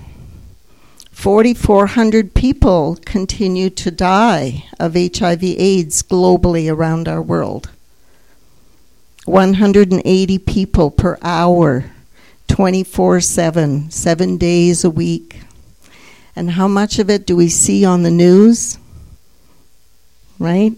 4,400 1.24 2.34
people 2.34 2.98
continue 3.06 3.70
to 3.70 3.90
die 3.90 4.64
of 4.78 4.92
HIV/AIDS 4.92 6.02
globally 6.02 6.70
around 6.70 7.08
our 7.08 7.22
world. 7.22 7.70
180 9.24 10.38
people 10.40 10.90
per 10.90 11.16
hour, 11.22 11.86
24 12.48 13.22
7, 13.22 13.90
seven 13.90 14.36
days 14.36 14.84
a 14.84 14.90
week. 14.90 15.40
And 16.36 16.50
how 16.50 16.68
much 16.68 16.98
of 16.98 17.08
it 17.08 17.24
do 17.24 17.36
we 17.36 17.48
see 17.48 17.86
on 17.86 18.02
the 18.02 18.10
news? 18.10 18.76
Right? 20.38 20.74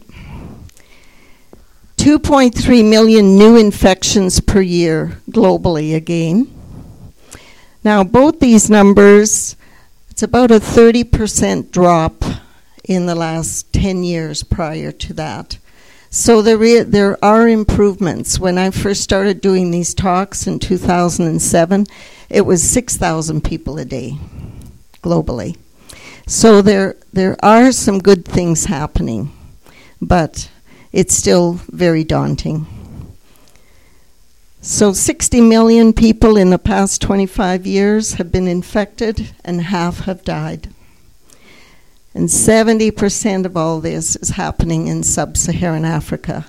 2.3 1.97 2.89
million 2.89 3.37
new 3.37 3.57
infections 3.57 4.39
per 4.39 4.61
year 4.61 5.19
globally 5.29 5.97
again. 5.97 6.47
Now, 7.83 8.05
both 8.05 8.39
these 8.39 8.71
numbers, 8.71 9.57
it's 10.17 10.23
about 10.23 10.51
a 10.51 10.55
30% 10.55 11.71
drop 11.71 12.25
in 12.85 13.05
the 13.05 13.15
last 13.15 13.71
10 13.75 14.03
years 14.03 14.43
prior 14.43 14.91
to 14.91 15.13
that. 15.13 15.59
So 16.09 16.41
there, 16.41 16.57
re- 16.57 16.85
there 16.85 17.23
are 17.23 17.47
improvements. 17.47 18.41
When 18.41 18.57
I 18.57 18.71
first 18.71 19.03
started 19.03 19.43
doing 19.43 19.71
these 19.71 19.93
talks 19.93 20.47
in 20.47 20.59
2007, 20.59 21.85
it 22.31 22.47
was 22.47 22.63
6,000 22.63 23.45
people 23.45 23.77
a 23.77 23.85
day 23.85 24.17
globally. 25.03 25.59
So 26.27 26.63
there, 26.63 26.97
there 27.13 27.37
are 27.45 27.71
some 27.71 27.99
good 27.99 28.25
things 28.25 28.65
happening, 28.65 29.31
but 30.01 30.51
it's 30.93 31.15
still 31.15 31.61
very 31.69 32.05
daunting. 32.05 32.67
So 34.67 34.93
60 34.93 35.43
million 35.43 35.93
people 35.93 36.37
in 36.37 36.51
the 36.51 36.59
past 36.59 37.01
25 37.01 37.69
years 37.69 38.15
have 38.15 38.33
been 38.33 38.49
infected, 38.49 39.31
and 39.45 39.61
half 39.61 40.01
have 40.01 40.25
died. 40.25 40.71
And 42.13 42.29
70% 42.29 43.47
of 43.47 43.57
all 43.57 43.81
this 43.81 44.17
is 44.17 44.31
happening 44.31 44.89
in 44.89 45.05
sub 45.05 45.37
Saharan 45.37 45.85
Africa. 45.85 46.47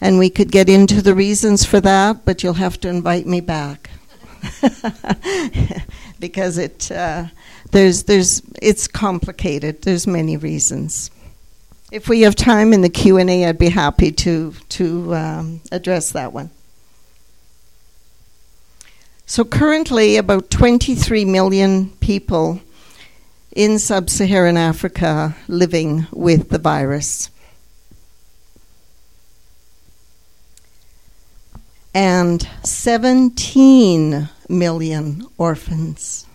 And 0.00 0.16
we 0.16 0.30
could 0.30 0.52
get 0.52 0.68
into 0.68 1.02
the 1.02 1.12
reasons 1.12 1.64
for 1.64 1.80
that, 1.80 2.24
but 2.24 2.44
you'll 2.44 2.54
have 2.54 2.78
to 2.82 2.88
invite 2.88 3.26
me 3.26 3.40
back. 3.40 3.90
because 6.20 6.56
it, 6.56 6.92
uh, 6.92 7.24
there's, 7.72 8.04
there's, 8.04 8.42
it's 8.62 8.86
complicated. 8.86 9.82
There's 9.82 10.06
many 10.06 10.36
reasons. 10.36 11.10
If 11.90 12.08
we 12.08 12.20
have 12.20 12.36
time 12.36 12.72
in 12.72 12.82
the 12.82 12.88
Q&A, 12.88 13.44
I'd 13.44 13.58
be 13.58 13.70
happy 13.70 14.12
to, 14.12 14.54
to 14.68 15.14
um, 15.16 15.60
address 15.72 16.12
that 16.12 16.32
one. 16.32 16.50
So 19.30 19.44
currently, 19.44 20.16
about 20.16 20.50
23 20.50 21.24
million 21.24 21.90
people 22.00 22.60
in 23.52 23.78
sub 23.78 24.10
Saharan 24.10 24.56
Africa 24.56 25.36
living 25.46 26.08
with 26.10 26.48
the 26.48 26.58
virus. 26.58 27.30
And 31.94 32.44
17 32.64 34.28
million 34.48 35.28
orphans. 35.38 36.26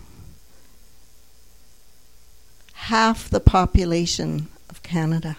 Half 2.72 3.28
the 3.28 3.40
population 3.40 4.48
of 4.70 4.82
Canada. 4.82 5.36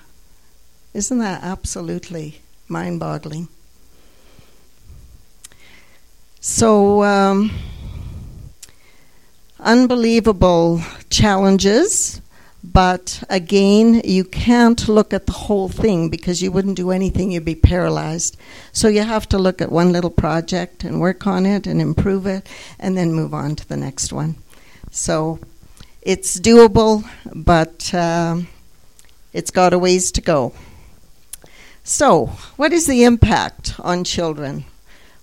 Isn't 0.94 1.18
that 1.18 1.42
absolutely 1.42 2.42
mind 2.68 3.00
boggling? 3.00 3.48
So, 6.50 7.04
um, 7.04 7.52
unbelievable 9.60 10.82
challenges, 11.10 12.22
but 12.64 13.22
again, 13.30 14.02
you 14.06 14.24
can't 14.24 14.88
look 14.88 15.14
at 15.14 15.26
the 15.26 15.34
whole 15.34 15.68
thing 15.68 16.08
because 16.08 16.42
you 16.42 16.54
wouldn't 16.54 16.78
do 16.78 16.92
anything, 16.92 17.32
you'd 17.32 17.44
be 17.44 17.54
paralyzed. 17.54 18.38
So, 18.72 18.88
you 18.88 19.04
have 19.04 19.28
to 19.30 19.38
look 19.38 19.62
at 19.62 19.74
one 19.74 19.92
little 19.92 20.10
project 20.10 20.86
and 20.86 21.02
work 21.02 21.28
on 21.28 21.46
it 21.46 21.68
and 21.68 21.82
improve 21.82 22.26
it 22.26 22.48
and 22.80 22.98
then 22.98 23.12
move 23.12 23.34
on 23.34 23.58
to 23.58 23.68
the 23.68 23.78
next 23.78 24.14
one. 24.14 24.36
So, 24.90 25.40
it's 26.02 26.40
doable, 26.40 27.04
but 27.36 27.94
uh, 27.94 28.40
it's 29.34 29.52
got 29.52 29.74
a 29.74 29.78
ways 29.78 30.14
to 30.14 30.22
go. 30.22 30.54
So, 31.84 32.28
what 32.56 32.72
is 32.72 32.88
the 32.88 33.04
impact 33.04 33.78
on 33.82 34.06
children? 34.06 34.64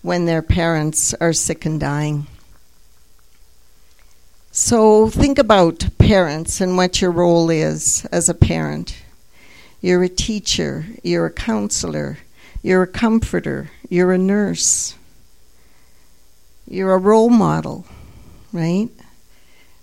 When 0.04 0.26
their 0.26 0.42
parents 0.42 1.14
are 1.14 1.32
sick 1.32 1.64
and 1.64 1.80
dying. 1.80 2.26
So 4.52 5.08
think 5.08 5.38
about 5.38 5.88
parents 5.96 6.60
and 6.60 6.76
what 6.76 7.00
your 7.00 7.10
role 7.10 7.48
is 7.48 8.04
as 8.12 8.28
a 8.28 8.34
parent. 8.34 9.02
You're 9.80 10.02
a 10.02 10.10
teacher, 10.10 10.84
you're 11.02 11.24
a 11.24 11.32
counselor, 11.32 12.18
you're 12.62 12.82
a 12.82 12.86
comforter, 12.86 13.70
you're 13.88 14.12
a 14.12 14.18
nurse, 14.18 14.94
you're 16.68 16.92
a 16.92 16.98
role 16.98 17.30
model, 17.30 17.86
right? 18.52 18.90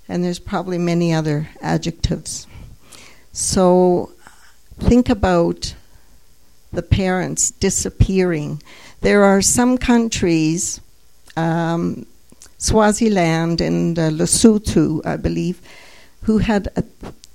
And 0.08 0.24
there's 0.24 0.38
probably 0.38 0.78
many 0.78 1.12
other 1.12 1.50
adjectives. 1.64 2.46
So 3.34 4.12
think 4.78 5.10
about 5.10 5.74
the 6.72 6.84
parents 6.84 7.50
disappearing 7.50 8.62
there 9.02 9.24
are 9.24 9.42
some 9.42 9.78
countries, 9.78 10.80
um, 11.36 12.06
Swaziland 12.58 13.60
and 13.60 13.98
uh, 13.98 14.10
Lesotho, 14.10 15.06
I 15.06 15.18
believe, 15.18 15.60
who 16.24 16.38
had 16.38 16.68
a 16.76 16.84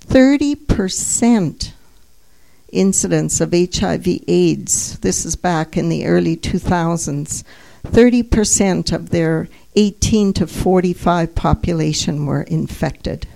30% 0.07 1.71
incidence 2.71 3.41
of 3.41 3.51
HIV/AIDS. 3.51 4.99
This 4.99 5.25
is 5.25 5.35
back 5.35 5.77
in 5.77 5.89
the 5.89 6.05
early 6.05 6.37
2000s. 6.37 7.43
30% 7.83 8.91
of 8.91 9.09
their 9.09 9.47
18 9.75 10.33
to 10.33 10.47
45 10.47 11.35
population 11.35 12.25
were 12.25 12.43
infected. 12.43 13.27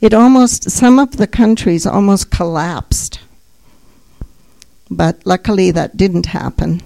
It 0.00 0.14
almost, 0.14 0.70
some 0.70 0.98
of 0.98 1.16
the 1.16 1.26
countries 1.26 1.86
almost 1.86 2.30
collapsed. 2.30 3.20
But 4.90 5.20
luckily 5.24 5.70
that 5.72 5.96
didn't 5.96 6.26
happen. 6.26 6.82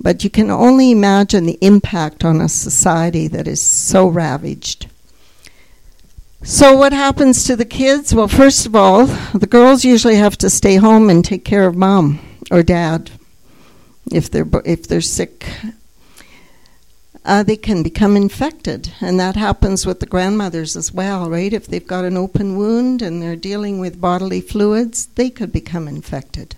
But 0.00 0.24
you 0.24 0.30
can 0.30 0.50
only 0.50 0.90
imagine 0.90 1.46
the 1.46 1.58
impact 1.60 2.24
on 2.24 2.40
a 2.40 2.48
society 2.48 3.28
that 3.28 3.48
is 3.48 3.60
so 3.60 4.06
ravaged. 4.08 4.88
So, 6.42 6.76
what 6.76 6.92
happens 6.92 7.44
to 7.44 7.56
the 7.56 7.64
kids? 7.64 8.14
Well, 8.14 8.28
first 8.28 8.66
of 8.66 8.76
all, 8.76 9.06
the 9.34 9.48
girls 9.48 9.84
usually 9.84 10.16
have 10.16 10.36
to 10.38 10.50
stay 10.50 10.76
home 10.76 11.10
and 11.10 11.24
take 11.24 11.44
care 11.44 11.66
of 11.66 11.74
mom 11.74 12.20
or 12.50 12.62
dad 12.62 13.10
if 14.12 14.30
they're, 14.30 14.46
if 14.64 14.86
they're 14.86 15.00
sick. 15.00 15.46
Uh, 17.24 17.42
they 17.42 17.56
can 17.56 17.82
become 17.82 18.16
infected, 18.16 18.92
and 19.00 19.18
that 19.18 19.34
happens 19.34 19.84
with 19.84 19.98
the 19.98 20.06
grandmothers 20.06 20.76
as 20.76 20.92
well, 20.92 21.28
right? 21.28 21.52
If 21.52 21.66
they've 21.66 21.84
got 21.84 22.04
an 22.04 22.16
open 22.16 22.56
wound 22.56 23.02
and 23.02 23.20
they're 23.20 23.34
dealing 23.34 23.80
with 23.80 24.00
bodily 24.00 24.40
fluids, 24.40 25.06
they 25.06 25.30
could 25.30 25.50
become 25.50 25.88
infected 25.88 26.54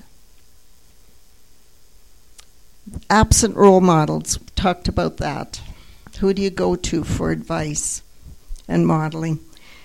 absent 3.11 3.57
role 3.57 3.81
models. 3.81 4.39
Talked 4.57 4.89
about 4.89 5.19
that. 5.19 5.61
Who 6.21 6.35
do 6.35 6.43
you 6.43 6.51
go 6.51 6.77
to 6.77 7.05
for 7.05 7.31
advice 7.31 8.03
and 8.67 8.87
modeling? 8.87 9.41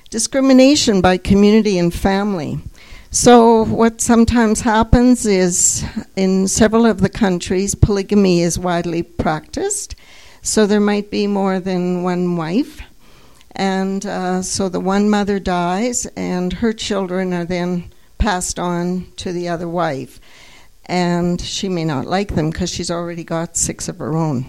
Discrimination 0.10 1.02
by 1.02 1.18
community 1.18 1.78
and 1.78 1.94
family. 1.94 2.60
So, 3.12 3.66
what 3.66 4.02
sometimes 4.02 4.62
happens 4.62 5.26
is 5.26 5.86
in 6.16 6.48
several 6.48 6.86
of 6.86 7.02
the 7.02 7.10
countries, 7.10 7.76
polygamy 7.76 8.42
is 8.42 8.58
widely 8.58 9.04
practiced. 9.04 9.96
So, 10.42 10.66
there 10.66 10.80
might 10.80 11.12
be 11.12 11.28
more 11.28 11.60
than 11.60 12.02
one 12.02 12.36
wife. 12.36 12.82
And 13.56 14.04
uh, 14.06 14.42
so 14.42 14.68
the 14.68 14.80
one 14.80 15.10
mother 15.10 15.40
dies, 15.40 16.08
and 16.18 16.54
her 16.54 16.74
children 16.74 17.34
are 17.34 17.46
then 17.46 17.92
passed 18.18 18.58
on 18.58 19.08
to 19.18 19.32
the 19.32 19.48
other 19.48 19.70
wife 19.70 20.20
and 20.86 21.40
she 21.42 21.70
may 21.70 21.86
not 21.86 22.06
like 22.06 22.36
them 22.36 22.50
because 22.50 22.70
she's 22.70 22.92
already 22.92 23.24
got 23.24 23.56
six 23.58 23.88
of 23.88 24.00
her 24.00 24.16
own. 24.16 24.46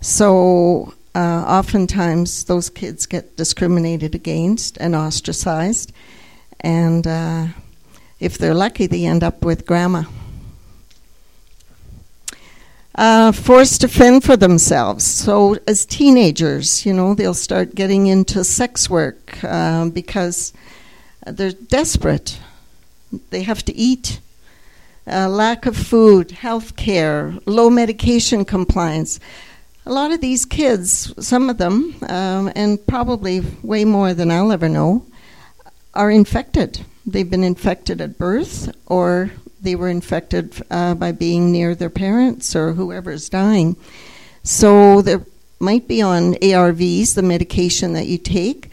So 0.00 0.94
uh, 1.14 1.44
oftentimes 1.46 2.44
those 2.44 2.70
kids 2.70 3.06
get 3.06 3.36
discriminated 3.36 4.14
against 4.14 4.78
and 4.78 4.94
ostracized, 4.94 5.92
and 6.60 7.06
uh, 7.06 7.48
if 8.20 8.38
they're 8.38 8.54
lucky, 8.54 8.86
they 8.86 9.04
end 9.04 9.22
up 9.22 9.44
with 9.44 9.66
grandma. 9.66 10.04
Uh, 12.94 13.30
forced 13.30 13.80
to 13.80 13.86
fend 13.86 14.24
for 14.24 14.36
themselves. 14.36 15.04
So, 15.04 15.56
as 15.68 15.86
teenagers, 15.86 16.84
you 16.84 16.92
know, 16.92 17.14
they'll 17.14 17.32
start 17.32 17.76
getting 17.76 18.08
into 18.08 18.42
sex 18.42 18.90
work 18.90 19.38
uh, 19.44 19.88
because 19.90 20.52
they're 21.24 21.52
desperate. 21.52 22.40
They 23.30 23.44
have 23.44 23.64
to 23.66 23.74
eat 23.76 24.18
uh, 25.08 25.28
lack 25.28 25.66
of 25.66 25.76
food, 25.76 26.30
health 26.30 26.76
care, 26.76 27.34
low 27.46 27.70
medication 27.70 28.44
compliance. 28.44 29.18
A 29.86 29.92
lot 29.92 30.12
of 30.12 30.20
these 30.20 30.44
kids, 30.44 31.12
some 31.24 31.48
of 31.48 31.58
them, 31.58 31.96
um, 32.08 32.52
and 32.54 32.84
probably 32.86 33.40
way 33.62 33.84
more 33.84 34.12
than 34.14 34.30
I'll 34.30 34.52
ever 34.52 34.68
know, 34.68 35.06
are 35.94 36.10
infected. 36.10 36.84
They've 37.06 37.28
been 37.28 37.44
infected 37.44 38.00
at 38.00 38.18
birth, 38.18 38.70
or 38.86 39.30
they 39.60 39.74
were 39.74 39.88
infected 39.88 40.62
uh, 40.70 40.94
by 40.94 41.12
being 41.12 41.50
near 41.50 41.74
their 41.74 41.90
parents 41.90 42.54
or 42.54 42.74
whoever's 42.74 43.28
dying. 43.28 43.76
So 44.42 45.02
there 45.02 45.24
might 45.58 45.88
be 45.88 46.02
on 46.02 46.34
ARVs, 46.34 47.14
the 47.14 47.22
medication 47.22 47.94
that 47.94 48.06
you 48.06 48.18
take, 48.18 48.70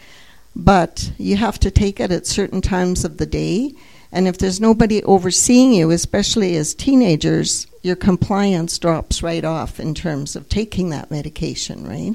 but 0.54 1.12
you 1.18 1.36
have 1.36 1.58
to 1.60 1.70
take 1.70 1.98
it 1.98 2.12
at 2.12 2.26
certain 2.26 2.60
times 2.60 3.04
of 3.04 3.16
the 3.18 3.26
day 3.26 3.72
and 4.12 4.28
if 4.28 4.38
there's 4.38 4.60
nobody 4.60 5.02
overseeing 5.04 5.72
you, 5.72 5.90
especially 5.90 6.56
as 6.56 6.74
teenagers, 6.74 7.66
your 7.82 7.96
compliance 7.96 8.78
drops 8.78 9.22
right 9.22 9.44
off 9.44 9.80
in 9.80 9.94
terms 9.94 10.36
of 10.36 10.48
taking 10.48 10.90
that 10.90 11.10
medication, 11.10 11.86
right? 11.86 12.14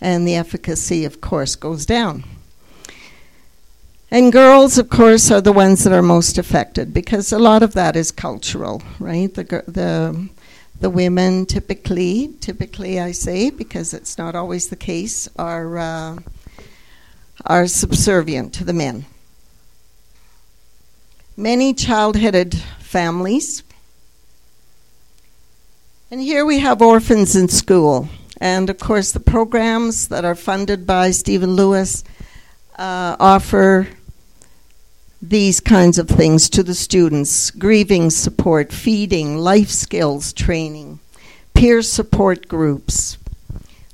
And 0.00 0.26
the 0.26 0.34
efficacy, 0.34 1.04
of 1.04 1.20
course, 1.20 1.56
goes 1.56 1.84
down. 1.84 2.24
And 4.10 4.32
girls, 4.32 4.76
of 4.76 4.90
course, 4.90 5.30
are 5.30 5.40
the 5.40 5.52
ones 5.52 5.84
that 5.84 5.92
are 5.92 6.02
most 6.02 6.36
affected 6.36 6.92
because 6.92 7.32
a 7.32 7.38
lot 7.38 7.62
of 7.62 7.74
that 7.74 7.94
is 7.94 8.10
cultural, 8.10 8.82
right? 8.98 9.32
The, 9.32 9.44
the, 9.68 10.28
the 10.80 10.90
women 10.90 11.46
typically, 11.46 12.34
typically 12.40 12.98
I 12.98 13.12
say, 13.12 13.50
because 13.50 13.94
it's 13.94 14.18
not 14.18 14.34
always 14.34 14.68
the 14.68 14.76
case, 14.76 15.28
are, 15.38 15.78
uh, 15.78 16.18
are 17.46 17.66
subservient 17.68 18.52
to 18.54 18.64
the 18.64 18.72
men. 18.72 19.04
Many 21.36 21.74
child 21.74 22.16
headed 22.16 22.54
families 22.78 23.62
And 26.10 26.20
here 26.20 26.44
we 26.44 26.58
have 26.58 26.82
Orphans 26.82 27.36
in 27.36 27.46
School. 27.46 28.08
And 28.40 28.68
of 28.68 28.80
course, 28.80 29.12
the 29.12 29.20
programs 29.20 30.08
that 30.08 30.24
are 30.24 30.34
funded 30.34 30.84
by 30.84 31.12
Stephen 31.12 31.54
Lewis 31.54 32.02
uh, 32.76 33.14
offer 33.20 33.86
these 35.22 35.60
kinds 35.60 35.98
of 35.98 36.08
things 36.08 36.50
to 36.50 36.64
the 36.64 36.74
students 36.74 37.52
grieving 37.52 38.10
support, 38.10 38.72
feeding, 38.72 39.36
life 39.36 39.68
skills 39.68 40.32
training, 40.32 40.98
peer 41.54 41.80
support 41.80 42.48
groups. 42.48 43.16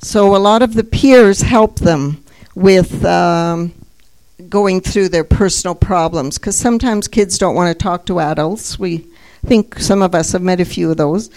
So, 0.01 0.35
a 0.35 0.38
lot 0.38 0.62
of 0.62 0.72
the 0.72 0.85
peers 0.85 1.42
help 1.42 1.81
them 1.81 2.25
with 2.55 3.05
um, 3.05 3.75
going 4.49 4.81
through 4.81 5.09
their 5.09 5.25
personal 5.25 5.75
problems 5.75 6.38
because 6.38 6.57
sometimes 6.57 7.09
kids 7.09 7.38
don't 7.38 7.55
want 7.55 7.77
to 7.77 7.83
talk 7.83 8.07
to 8.07 8.20
adults. 8.20 8.79
We 8.79 9.07
think 9.44 9.79
some 9.79 10.03
of 10.03 10.14
us 10.14 10.33
have 10.33 10.42
met 10.42 10.61
a 10.61 10.64
few 10.64 10.90
of 10.90 10.96
those. 10.96 11.31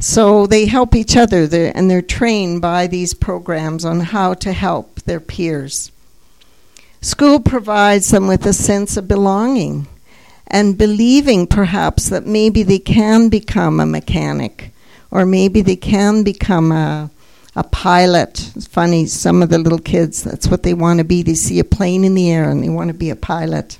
So, 0.00 0.46
they 0.46 0.66
help 0.66 0.94
each 0.94 1.16
other 1.16 1.44
and 1.74 1.90
they're 1.90 2.02
trained 2.02 2.60
by 2.60 2.88
these 2.88 3.14
programs 3.14 3.84
on 3.84 4.00
how 4.00 4.34
to 4.34 4.52
help 4.52 5.00
their 5.02 5.20
peers. 5.20 5.92
School 7.00 7.38
provides 7.38 8.10
them 8.10 8.26
with 8.26 8.44
a 8.44 8.52
sense 8.52 8.96
of 8.96 9.06
belonging 9.06 9.86
and 10.46 10.76
believing 10.78 11.46
perhaps 11.46 12.08
that 12.08 12.26
maybe 12.26 12.62
they 12.62 12.78
can 12.78 13.28
become 13.28 13.78
a 13.78 13.86
mechanic 13.86 14.72
or 15.10 15.24
maybe 15.24 15.62
they 15.62 15.76
can 15.76 16.22
become 16.22 16.72
a, 16.72 17.10
a 17.56 17.62
pilot. 17.64 18.52
It's 18.56 18.66
funny, 18.66 19.06
some 19.06 19.42
of 19.42 19.48
the 19.48 19.58
little 19.58 19.78
kids, 19.78 20.22
that's 20.22 20.48
what 20.48 20.62
they 20.62 20.74
want 20.74 20.98
to 20.98 21.04
be. 21.04 21.22
They 21.22 21.34
see 21.34 21.58
a 21.58 21.64
plane 21.64 22.04
in 22.04 22.14
the 22.14 22.30
air 22.30 22.50
and 22.50 22.62
they 22.62 22.68
want 22.68 22.88
to 22.88 22.94
be 22.94 23.10
a 23.10 23.16
pilot. 23.16 23.78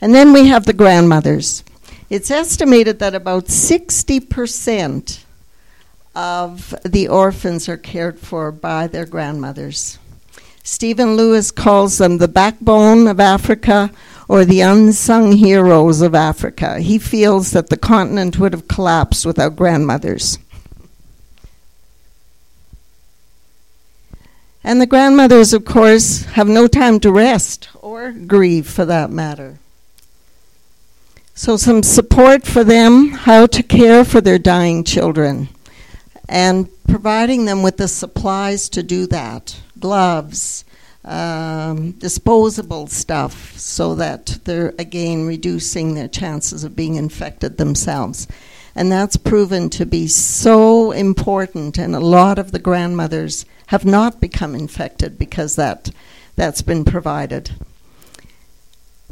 And 0.00 0.14
then 0.14 0.32
we 0.32 0.46
have 0.48 0.66
the 0.66 0.72
grandmothers. 0.72 1.62
It's 2.08 2.30
estimated 2.30 2.98
that 3.00 3.14
about 3.14 3.46
60% 3.46 5.24
of 6.14 6.74
the 6.84 7.08
orphans 7.08 7.68
are 7.68 7.76
cared 7.76 8.18
for 8.18 8.50
by 8.50 8.86
their 8.86 9.06
grandmothers. 9.06 9.98
Stephen 10.62 11.16
Lewis 11.16 11.50
calls 11.50 11.98
them 11.98 12.18
the 12.18 12.28
backbone 12.28 13.06
of 13.06 13.20
Africa 13.20 13.90
or 14.30 14.44
the 14.44 14.60
unsung 14.60 15.32
heroes 15.32 16.00
of 16.00 16.14
Africa. 16.14 16.78
He 16.78 17.00
feels 17.00 17.50
that 17.50 17.68
the 17.68 17.76
continent 17.76 18.38
would 18.38 18.52
have 18.52 18.68
collapsed 18.68 19.26
without 19.26 19.56
grandmothers. 19.56 20.38
And 24.62 24.80
the 24.80 24.86
grandmothers, 24.86 25.52
of 25.52 25.64
course, 25.64 26.26
have 26.26 26.46
no 26.46 26.68
time 26.68 27.00
to 27.00 27.10
rest 27.10 27.70
or 27.82 28.12
grieve 28.12 28.68
for 28.68 28.84
that 28.84 29.10
matter. 29.10 29.58
So, 31.34 31.56
some 31.56 31.82
support 31.82 32.46
for 32.46 32.62
them, 32.62 33.08
how 33.08 33.46
to 33.46 33.64
care 33.64 34.04
for 34.04 34.20
their 34.20 34.38
dying 34.38 34.84
children 34.84 35.48
and 36.28 36.68
providing 36.86 37.46
them 37.46 37.64
with 37.64 37.78
the 37.78 37.88
supplies 37.88 38.68
to 38.68 38.84
do 38.84 39.08
that 39.08 39.60
gloves, 39.80 40.64
um, 41.04 41.92
disposable 41.92 42.86
stuff, 42.86 43.58
so 43.58 43.94
that 43.94 44.38
they're 44.44 44.74
again 44.78 45.26
reducing 45.26 45.94
their 45.94 46.08
chances 46.08 46.64
of 46.64 46.76
being 46.76 46.96
infected 46.96 47.56
themselves. 47.56 48.26
And 48.74 48.90
that's 48.90 49.16
proven 49.16 49.68
to 49.70 49.84
be 49.84 50.06
so 50.06 50.92
important, 50.92 51.78
and 51.78 51.94
a 51.94 52.00
lot 52.00 52.38
of 52.38 52.52
the 52.52 52.58
grandmothers 52.58 53.44
have 53.66 53.84
not 53.84 54.20
become 54.20 54.54
infected 54.54 55.18
because 55.18 55.56
that, 55.56 55.90
that's 56.36 56.62
been 56.62 56.84
provided 56.84 57.50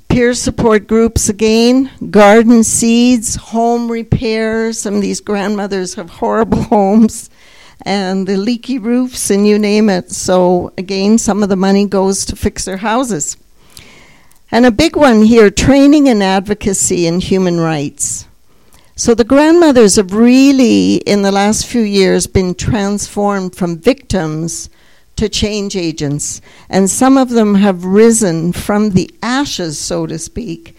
peer 0.08 0.34
support 0.34 0.88
groups 0.88 1.28
again, 1.28 1.90
garden 2.10 2.64
seeds, 2.64 3.36
home 3.36 3.88
repairs. 3.88 4.80
Some 4.80 4.96
of 4.96 5.02
these 5.02 5.20
grandmothers 5.20 5.94
have 5.94 6.10
horrible 6.10 6.62
homes 6.74 7.30
and 7.82 8.26
the 8.26 8.36
leaky 8.36 8.78
roofs 8.78 9.30
and 9.30 9.46
you 9.46 9.58
name 9.58 9.88
it. 9.88 10.10
So, 10.10 10.72
again, 10.76 11.18
some 11.18 11.42
of 11.42 11.48
the 11.48 11.56
money 11.56 11.86
goes 11.86 12.24
to 12.26 12.36
fix 12.36 12.64
their 12.64 12.78
houses. 12.78 13.36
And 14.50 14.64
a 14.64 14.70
big 14.70 14.96
one 14.96 15.22
here 15.22 15.50
training 15.50 16.08
and 16.08 16.22
advocacy 16.22 17.06
in 17.06 17.20
human 17.20 17.60
rights. 17.60 18.26
So, 18.96 19.14
the 19.14 19.24
grandmothers 19.24 19.96
have 19.96 20.12
really, 20.12 20.96
in 20.96 21.22
the 21.22 21.30
last 21.30 21.66
few 21.66 21.82
years, 21.82 22.26
been 22.26 22.54
transformed 22.54 23.54
from 23.54 23.78
victims 23.78 24.70
to 25.16 25.28
change 25.28 25.76
agents. 25.76 26.40
And 26.68 26.88
some 26.88 27.16
of 27.16 27.30
them 27.30 27.56
have 27.56 27.84
risen 27.84 28.52
from 28.52 28.90
the 28.90 29.10
ashes, 29.22 29.78
so 29.78 30.06
to 30.06 30.18
speak, 30.18 30.76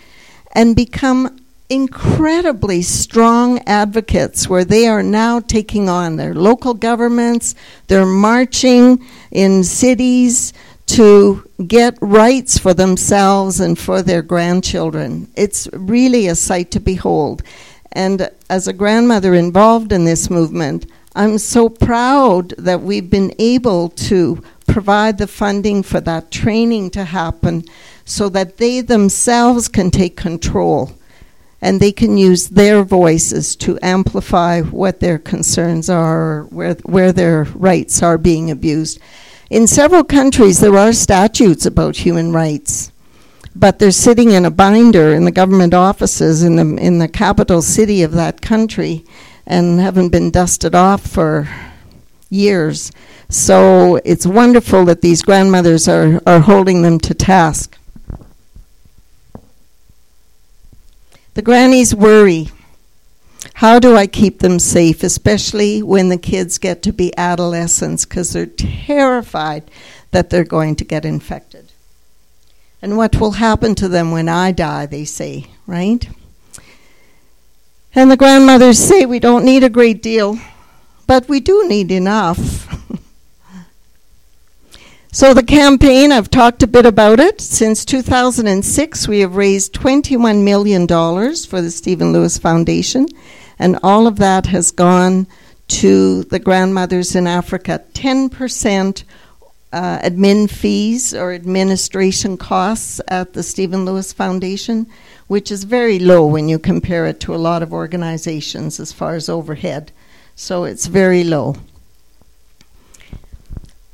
and 0.53 0.75
become 0.75 1.38
incredibly 1.69 2.81
strong 2.81 3.59
advocates 3.67 4.49
where 4.49 4.65
they 4.65 4.87
are 4.87 5.03
now 5.03 5.39
taking 5.39 5.87
on 5.87 6.15
their 6.15 6.33
local 6.33 6.73
governments, 6.73 7.53
they're 7.87 8.07
marching 8.07 9.05
in 9.31 9.63
cities 9.63 10.51
to 10.87 11.47
get 11.67 11.95
rights 12.01 12.57
for 12.57 12.73
themselves 12.73 13.59
and 13.59 13.77
for 13.77 14.01
their 14.01 14.23
grandchildren. 14.23 15.29
It's 15.35 15.69
really 15.71 16.27
a 16.27 16.33
sight 16.33 16.71
to 16.71 16.79
behold. 16.79 17.43
And 17.91 18.29
as 18.49 18.67
a 18.67 18.73
grandmother 18.73 19.35
involved 19.35 19.91
in 19.91 20.05
this 20.05 20.31
movement, 20.31 20.87
I'm 21.15 21.37
so 21.37 21.69
proud 21.69 22.55
that 22.57 22.81
we've 22.81 23.09
been 23.09 23.33
able 23.37 23.89
to 23.89 24.41
provide 24.67 25.19
the 25.19 25.27
funding 25.27 25.83
for 25.83 25.99
that 26.01 26.31
training 26.31 26.89
to 26.91 27.03
happen 27.03 27.65
so 28.05 28.29
that 28.29 28.57
they 28.57 28.81
themselves 28.81 29.67
can 29.67 29.91
take 29.91 30.17
control 30.17 30.98
and 31.61 31.79
they 31.79 31.91
can 31.91 32.17
use 32.17 32.49
their 32.49 32.83
voices 32.83 33.55
to 33.57 33.79
amplify 33.81 34.61
what 34.61 34.99
their 34.99 35.19
concerns 35.19 35.89
are 35.89 36.43
where, 36.49 36.75
where 36.83 37.11
their 37.11 37.43
rights 37.55 38.01
are 38.01 38.17
being 38.17 38.49
abused. 38.49 38.99
In 39.49 39.65
several 39.67 40.03
countries, 40.03 40.59
there 40.59 40.77
are 40.77 40.93
statutes 40.93 41.65
about 41.65 41.97
human 41.97 42.31
rights, 42.31 42.91
but 43.55 43.79
they're 43.79 43.91
sitting 43.91 44.31
in 44.31 44.45
a 44.45 44.51
binder 44.51 45.13
in 45.13 45.25
the 45.25 45.31
government 45.31 45.73
offices 45.73 46.43
in 46.43 46.55
the, 46.55 46.81
in 46.81 46.99
the 46.99 47.07
capital 47.07 47.61
city 47.61 48.03
of 48.03 48.11
that 48.11 48.41
country 48.41 49.03
and 49.47 49.79
haven't 49.79 50.09
been 50.09 50.29
dusted 50.29 50.75
off 50.75 51.05
for 51.05 51.49
years. 52.29 52.91
So 53.27 53.99
it's 54.05 54.25
wonderful 54.25 54.85
that 54.85 55.01
these 55.01 55.23
grandmothers 55.23 55.87
are, 55.87 56.21
are 56.27 56.39
holding 56.39 56.83
them 56.83 56.99
to 56.99 57.13
task. 57.15 57.78
The 61.33 61.41
grannies 61.41 61.95
worry. 61.95 62.49
How 63.55 63.79
do 63.79 63.95
I 63.95 64.07
keep 64.07 64.39
them 64.39 64.59
safe, 64.59 65.03
especially 65.03 65.81
when 65.81 66.09
the 66.09 66.17
kids 66.17 66.57
get 66.57 66.81
to 66.83 66.91
be 66.91 67.17
adolescents, 67.17 68.05
because 68.05 68.33
they're 68.33 68.45
terrified 68.45 69.69
that 70.11 70.29
they're 70.29 70.43
going 70.43 70.75
to 70.77 70.83
get 70.83 71.05
infected? 71.05 71.71
And 72.81 72.97
what 72.97 73.19
will 73.19 73.31
happen 73.31 73.75
to 73.75 73.87
them 73.87 74.11
when 74.11 74.29
I 74.29 74.51
die, 74.51 74.85
they 74.85 75.05
say, 75.05 75.47
right? 75.67 76.09
And 77.93 78.09
the 78.09 78.17
grandmothers 78.17 78.79
say 78.79 79.05
we 79.05 79.19
don't 79.19 79.43
need 79.43 79.63
a 79.63 79.69
great 79.69 80.01
deal, 80.01 80.39
but 81.07 81.27
we 81.27 81.39
do 81.39 81.67
need 81.67 81.91
enough. 81.91 82.68
So, 85.11 85.33
the 85.33 85.43
campaign, 85.43 86.11
I've 86.11 86.29
talked 86.29 86.63
a 86.63 86.67
bit 86.67 86.85
about 86.85 87.19
it. 87.19 87.41
Since 87.41 87.85
2006, 87.85 89.07
we 89.07 89.19
have 89.19 89.35
raised 89.35 89.73
$21 89.73 90.43
million 90.43 90.87
for 90.87 91.61
the 91.61 91.71
Stephen 91.71 92.13
Lewis 92.13 92.37
Foundation, 92.37 93.07
and 93.57 93.79
all 93.83 94.07
of 94.07 94.17
that 94.17 94.47
has 94.47 94.71
gone 94.71 95.27
to 95.67 96.23
the 96.23 96.39
grandmothers 96.39 97.15
in 97.15 97.27
Africa. 97.27 97.83
10% 97.93 99.03
uh, 99.71 99.99
admin 99.99 100.49
fees 100.49 101.13
or 101.13 101.33
administration 101.33 102.37
costs 102.37 102.99
at 103.07 103.33
the 103.33 103.43
Stephen 103.43 103.85
Lewis 103.85 104.13
Foundation 104.13 104.87
which 105.29 105.51
is 105.51 105.63
very 105.63 105.99
low 105.99 106.25
when 106.25 106.49
you 106.49 106.57
compare 106.57 107.05
it 107.05 107.19
to 107.19 107.35
a 107.35 107.37
lot 107.37 107.61
of 107.61 107.71
organizations 107.71 108.79
as 108.79 108.91
far 108.91 109.13
as 109.13 109.29
overhead. 109.29 109.91
So 110.35 110.63
it's 110.63 110.87
very 110.87 111.23
low. 111.23 111.55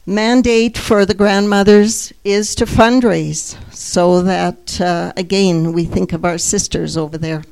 Mandate 0.08 0.78
for 0.78 1.04
the 1.04 1.16
grandmothers 1.16 2.14
is 2.24 2.54
to 2.56 2.68
fundraise 2.68 3.58
so 3.74 4.22
that, 4.22 4.80
uh, 4.80 5.12
again, 5.18 5.74
we 5.74 5.86
think 5.86 6.14
of 6.14 6.24
our 6.24 6.38
sisters 6.38 6.96
over 6.96 7.18
there. 7.18 7.44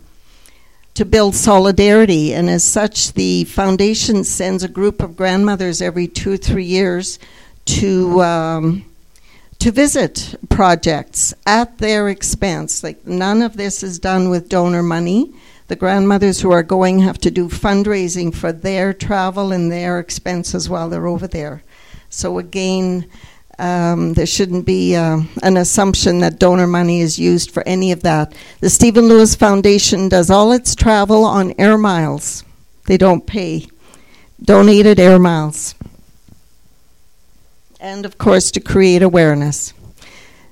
To 0.93 1.03
build 1.03 1.33
solidarity, 1.33 2.31
and 2.31 2.51
as 2.51 2.63
such, 2.63 3.13
the 3.13 3.45
foundation 3.45 4.23
sends 4.23 4.61
a 4.61 4.67
group 4.67 5.01
of 5.01 5.15
grandmothers 5.15 5.81
every 5.81 6.05
two 6.05 6.33
or 6.33 6.37
three 6.37 6.65
years 6.65 7.17
to 7.65 8.21
um, 8.21 8.85
to 9.57 9.71
visit 9.71 10.35
projects 10.49 11.33
at 11.47 11.79
their 11.79 12.07
expense. 12.07 12.83
Like 12.83 13.07
none 13.07 13.41
of 13.41 13.57
this 13.57 13.81
is 13.81 13.97
done 13.97 14.29
with 14.29 14.49
donor 14.49 14.83
money. 14.83 15.33
The 15.69 15.75
grandmothers 15.75 16.41
who 16.41 16.51
are 16.51 16.61
going 16.61 16.99
have 16.99 17.17
to 17.19 17.31
do 17.31 17.47
fundraising 17.47 18.35
for 18.35 18.51
their 18.51 18.93
travel 18.93 19.51
and 19.51 19.71
their 19.71 19.97
expenses 19.97 20.69
while 20.69 20.87
they're 20.87 21.07
over 21.07 21.27
there. 21.27 21.63
So 22.13 22.37
again, 22.37 23.09
Um, 23.59 24.13
there 24.13 24.25
shouldn't 24.25 24.65
be 24.65 24.95
uh, 24.95 25.21
an 25.43 25.57
assumption 25.57 26.19
that 26.19 26.39
donor 26.39 26.65
money 26.65 27.01
is 27.01 27.19
used 27.19 27.51
for 27.51 27.61
any 27.67 27.91
of 27.91 28.01
that. 28.01 28.33
The 28.61 28.69
Stephen 28.69 29.07
Lewis 29.07 29.35
Foundation 29.35 30.09
does 30.09 30.31
all 30.31 30.51
its 30.51 30.73
travel 30.73 31.23
on 31.23 31.53
air 31.59 31.77
miles. 31.77 32.43
They 32.87 32.97
don't 32.97 33.27
pay. 33.27 33.67
Donated 34.41 34.99
air 34.99 35.19
miles. 35.19 35.75
And 37.79 38.05
of 38.05 38.17
course, 38.17 38.49
to 38.51 38.59
create 38.59 39.03
awareness. 39.03 39.73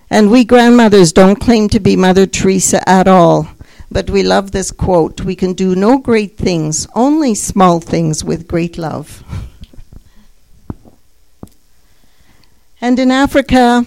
And 0.10 0.30
we 0.30 0.46
grandmothers 0.46 1.12
don't 1.12 1.40
claim 1.42 1.70
to 1.70 1.80
be 1.80 1.96
Mother 1.96 2.28
Teresa 2.28 2.88
at 2.88 3.08
all, 3.08 3.48
but 3.90 4.12
we 4.12 4.22
love 4.22 4.52
this 4.52 4.72
quote 4.72 5.22
We 5.22 5.36
can 5.36 5.54
do 5.54 5.76
no 5.76 5.98
great 5.98 6.38
things, 6.38 6.88
only 6.94 7.34
small 7.34 7.80
things 7.80 8.24
with 8.24 8.48
great 8.48 8.78
love. 8.78 9.24
And 12.82 12.98
in 12.98 13.12
Africa, 13.12 13.86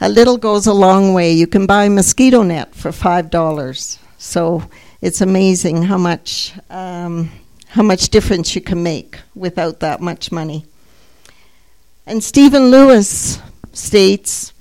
a 0.00 0.08
little 0.08 0.38
goes 0.38 0.66
a 0.66 0.72
long 0.72 1.12
way. 1.12 1.32
You 1.32 1.46
can 1.46 1.66
buy 1.66 1.88
mosquito 1.90 2.42
net 2.42 2.74
for 2.74 2.92
five 2.92 3.28
dollars. 3.30 3.98
So 4.16 4.64
it's 5.02 5.20
amazing 5.20 5.82
how 5.82 5.98
much 5.98 6.54
um, 6.70 7.30
how 7.68 7.82
much 7.82 8.08
difference 8.08 8.54
you 8.54 8.62
can 8.62 8.82
make 8.82 9.18
without 9.34 9.80
that 9.80 10.00
much 10.00 10.32
money. 10.32 10.64
And 12.06 12.24
Stephen 12.24 12.70
Lewis 12.70 13.38
states, 13.74 14.54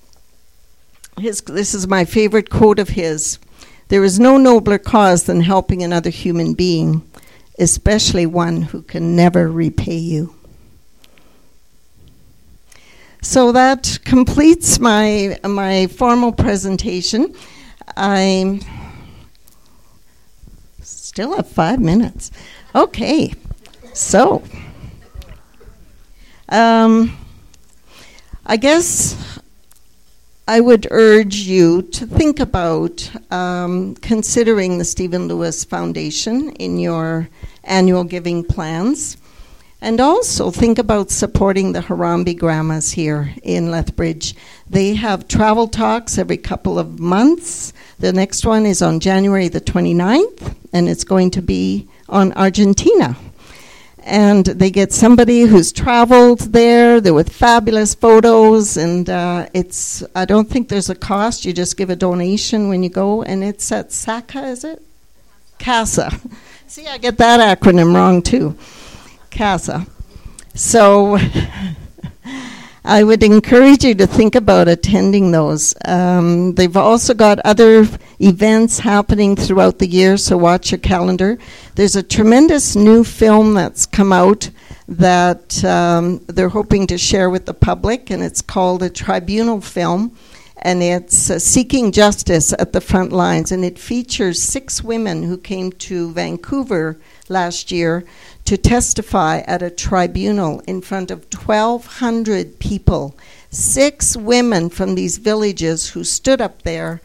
his, 1.17 1.39
this 1.41 1.73
is 1.73 1.87
my 1.87 2.03
favorite 2.03 2.49
quote 2.49 2.77
of 2.77 2.89
his 2.89 3.39
there 3.87 4.03
is 4.03 4.19
no 4.19 4.37
nobler 4.37 4.77
cause 4.77 5.23
than 5.23 5.39
helping 5.39 5.81
another 5.81 6.09
human 6.09 6.55
being, 6.55 7.09
especially 7.57 8.25
one 8.25 8.63
who 8.63 8.81
can 8.81 9.15
never 9.15 9.47
repay 9.47 9.95
you. 9.95 10.36
So 13.27 13.51
that 13.51 13.99
completes 14.05 14.79
my 14.79 15.37
my 15.43 15.87
formal 15.87 16.31
presentation. 16.31 17.35
I 17.97 18.61
still 20.81 21.35
have 21.35 21.49
five 21.49 21.81
minutes. 21.81 22.31
Okay, 22.73 23.33
so 23.93 24.43
um, 26.47 27.17
I 28.45 28.55
guess 28.55 29.41
I 30.47 30.61
would 30.61 30.87
urge 30.89 31.35
you 31.35 31.81
to 31.81 32.05
think 32.05 32.39
about 32.39 33.11
um, 33.29 33.95
considering 33.95 34.77
the 34.77 34.85
Stephen 34.85 35.27
Lewis 35.27 35.65
Foundation 35.65 36.51
in 36.51 36.79
your 36.79 37.27
annual 37.65 38.05
giving 38.05 38.45
plans. 38.45 39.17
And 39.79 39.99
also 39.99 40.49
think 40.49 40.79
about 40.79 41.11
supporting 41.11 41.71
the 41.71 41.81
Harambee 41.81 42.37
Grandmas 42.37 42.91
here 42.91 43.33
in 43.43 43.69
Lethbridge. 43.69 44.35
They 44.67 44.95
have 44.95 45.27
travel 45.27 45.67
talks 45.67 46.17
every 46.17 46.37
couple 46.37 46.79
of 46.79 46.99
months. 46.99 47.73
The 47.99 48.11
next 48.11 48.45
one 48.45 48.65
is 48.65 48.81
on 48.81 48.99
January 48.99 49.49
the 49.49 49.61
29th, 49.61 50.55
and 50.73 50.89
it's 50.89 51.03
going 51.03 51.31
to 51.31 51.41
be 51.41 51.87
on 52.09 52.33
Argentina. 52.33 53.17
And 53.99 54.45
they 54.45 54.71
get 54.71 54.93
somebody 54.93 55.41
who's 55.41 55.71
traveled 55.71 56.39
there, 56.39 56.99
they're 56.99 57.13
with 57.13 57.29
fabulous 57.29 57.93
photos, 57.93 58.77
and 58.77 59.07
uh, 59.09 59.47
it's, 59.53 60.01
I 60.15 60.25
don't 60.25 60.49
think 60.49 60.69
there's 60.69 60.89
a 60.89 60.95
cost. 60.95 61.45
You 61.45 61.53
just 61.53 61.77
give 61.77 61.89
a 61.89 61.95
donation 61.95 62.69
when 62.69 62.83
you 62.83 62.89
go, 62.89 63.21
and 63.21 63.43
it's 63.43 63.71
at 63.71 63.89
SACA, 63.89 64.49
is 64.49 64.63
it? 64.63 64.81
CASA. 65.59 66.19
See, 66.67 66.87
I 66.87 66.97
get 66.97 67.17
that 67.17 67.59
acronym 67.59 67.93
wrong 67.93 68.21
too. 68.21 68.57
CASA. 69.37 69.85
So 70.55 71.19
I 72.83 73.03
would 73.03 73.21
encourage 73.21 73.83
you 73.83 73.93
to 73.95 74.07
think 74.07 74.33
about 74.33 74.67
attending 74.67 75.31
those. 75.31 75.75
Um, 75.85 76.55
they've 76.55 76.75
also 76.75 77.13
got 77.13 77.37
other 77.39 77.87
events 78.19 78.79
happening 78.79 79.35
throughout 79.35 79.77
the 79.77 79.85
year, 79.87 80.17
so 80.17 80.37
watch 80.37 80.71
your 80.71 80.79
calendar. 80.79 81.37
There's 81.75 81.95
a 81.95 82.01
tremendous 82.01 82.75
new 82.75 83.03
film 83.03 83.53
that's 83.53 83.85
come 83.85 84.11
out 84.11 84.49
that 84.87 85.63
um, 85.63 86.19
they're 86.27 86.49
hoping 86.49 86.87
to 86.87 86.97
share 86.97 87.29
with 87.29 87.45
the 87.45 87.53
public, 87.53 88.09
and 88.09 88.23
it's 88.23 88.41
called 88.41 88.81
a 88.81 88.89
tribunal 88.89 89.61
film. 89.61 90.17
And 90.59 90.81
it's 90.81 91.29
uh, 91.29 91.37
seeking 91.37 91.91
justice 91.91 92.51
at 92.53 92.73
the 92.73 92.81
front 92.81 93.11
lines, 93.11 93.51
and 93.51 93.63
it 93.63 93.77
features 93.77 94.41
six 94.41 94.83
women 94.83 95.21
who 95.21 95.37
came 95.37 95.71
to 95.73 96.11
Vancouver 96.13 96.97
last 97.29 97.71
year 97.71 98.05
to 98.47 98.57
testify 98.57 99.39
at 99.39 99.61
a 99.61 99.69
tribunal 99.69 100.61
in 100.61 100.79
front 100.79 101.11
of 101.11 101.25
1,200 101.33 102.59
people. 102.59 103.13
Six 103.49 104.15
women 104.15 104.69
from 104.69 104.95
these 104.95 105.17
villages 105.17 105.89
who 105.89 106.05
stood 106.05 106.39
up 106.39 106.61
there 106.61 107.01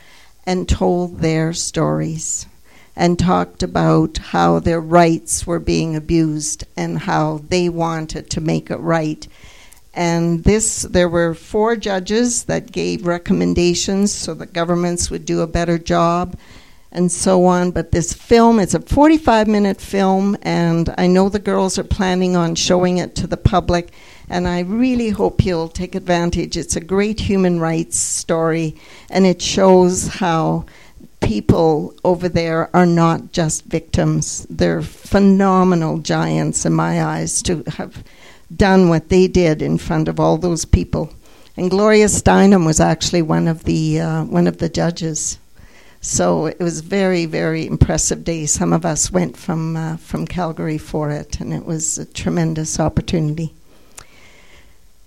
and 0.47 0.69
told 0.69 1.19
their 1.19 1.53
stories 1.53 2.47
and 2.95 3.19
talked 3.19 3.61
about 3.65 4.19
how 4.19 4.61
their 4.61 4.81
rights 4.81 5.45
were 5.45 5.59
being 5.59 5.97
abused 5.97 6.63
and 6.77 7.01
how 7.01 7.41
they 7.49 7.69
wanted 7.69 8.31
to 8.31 8.41
make 8.41 8.71
it 8.71 8.77
right. 8.77 9.27
And 9.93 10.45
this, 10.45 10.83
there 10.83 11.09
were 11.09 11.35
four 11.35 11.75
judges 11.75 12.45
that 12.45 12.71
gave 12.71 13.05
recommendations 13.05 14.13
so 14.13 14.33
that 14.35 14.53
governments 14.53 15.11
would 15.11 15.25
do 15.25 15.41
a 15.41 15.49
better 15.49 15.77
job 15.77 16.37
and 16.93 17.11
so 17.11 17.45
on. 17.47 17.71
But 17.71 17.91
this 17.91 18.13
film, 18.13 18.59
it's 18.59 18.75
a 18.75 18.81
45 18.81 19.49
minute 19.49 19.81
film, 19.81 20.37
and 20.43 20.95
I 20.99 21.07
know 21.07 21.29
the 21.29 21.39
girls 21.39 21.79
are 21.79 21.85
planning 21.85 22.37
on 22.37 22.55
showing 22.55 22.99
it 22.99 23.15
to 23.17 23.27
the 23.27 23.37
public, 23.37 23.93
and 24.29 24.47
I 24.47 24.61
really 24.61 25.11
hope 25.11 25.45
you'll 25.45 25.69
take 25.69 25.95
advantage. 25.95 26.57
It's 26.57 26.77
a 26.77 26.81
great 26.81 27.21
human 27.21 27.59
rights 27.59 27.99
story, 27.99 28.77
and 29.11 29.27
it 29.27 29.43
shows 29.43 30.07
how 30.09 30.67
people 31.21 31.95
over 32.05 32.29
there 32.29 32.75
are 32.75 32.87
not 32.87 33.33
just 33.33 33.65
victims. 33.65 34.47
They're 34.51 34.83
phenomenal 34.83 35.99
giants 35.99 36.67
in 36.67 36.75
my 36.75 37.03
eyes 37.03 37.43
to 37.43 37.63
have 37.77 38.05
done 38.55 38.89
what 38.89 39.09
they 39.09 39.29
did 39.29 39.63
in 39.63 39.79
front 39.79 40.09
of 40.09 40.21
all 40.21 40.37
those 40.37 40.65
people. 40.65 41.13
And 41.57 41.71
Gloria 41.71 42.07
Steinem 42.07 42.67
was 42.67 42.81
actually 42.81 43.23
one 43.23 43.47
of 43.47 43.65
the 43.65 44.01
uh, 44.01 44.25
one 44.25 44.47
of 44.47 44.59
the 44.59 44.69
judges. 44.69 45.39
So 46.05 46.47
it 46.47 46.59
was 46.59 46.81
very, 46.81 47.27
very 47.27 47.65
impressive 47.65 48.25
day. 48.25 48.45
Some 48.47 48.73
of 48.73 48.85
us 48.85 49.13
went 49.13 49.37
from 49.37 49.77
uh, 49.77 49.97
from 49.99 50.27
Calgary 50.27 50.77
for 50.77 51.11
it, 51.11 51.41
and 51.41 51.55
it 51.55 51.65
was 51.65 51.97
a 51.97 52.05
tremendous 52.05 52.81
opportunity. 52.81 53.55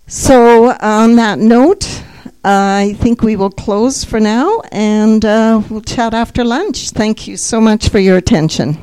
So 0.07 0.71
on 0.79 1.17
that 1.17 1.37
note, 1.37 2.01
I 2.45 2.95
think 2.99 3.21
we 3.21 3.35
will 3.35 3.49
close 3.49 4.05
for 4.05 4.21
now, 4.21 4.61
and 4.71 5.25
uh, 5.25 5.61
we'll 5.69 5.81
chat 5.81 6.13
after 6.13 6.45
lunch. 6.45 6.91
Thank 6.91 7.27
you 7.27 7.35
so 7.35 7.59
much 7.59 7.89
for 7.89 7.99
your 7.99 8.15
attention. 8.15 8.77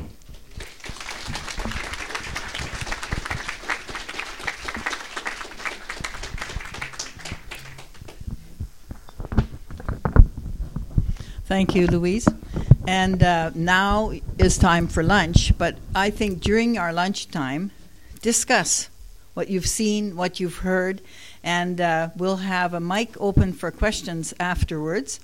Thank 11.53 11.75
you, 11.75 11.85
Louise. 11.85 12.27
And 12.87 13.21
uh, 13.21 13.51
now 13.53 14.11
is 14.39 14.57
time 14.57 14.87
for 14.87 15.03
lunch, 15.03 15.55
but 15.55 15.77
I 15.93 16.09
think 16.09 16.41
during 16.41 16.79
our 16.79 16.91
lunchtime, 16.91 17.69
discuss 18.23 18.89
what 19.35 19.49
you've 19.49 19.67
seen, 19.67 20.15
what 20.15 20.39
you've 20.39 20.57
heard, 20.57 20.99
and 21.43 21.79
uh, 21.79 22.09
we'll 22.17 22.37
have 22.37 22.73
a 22.73 22.79
mic 22.79 23.21
open 23.21 23.53
for 23.53 23.69
questions 23.69 24.33
afterwards 24.39 25.19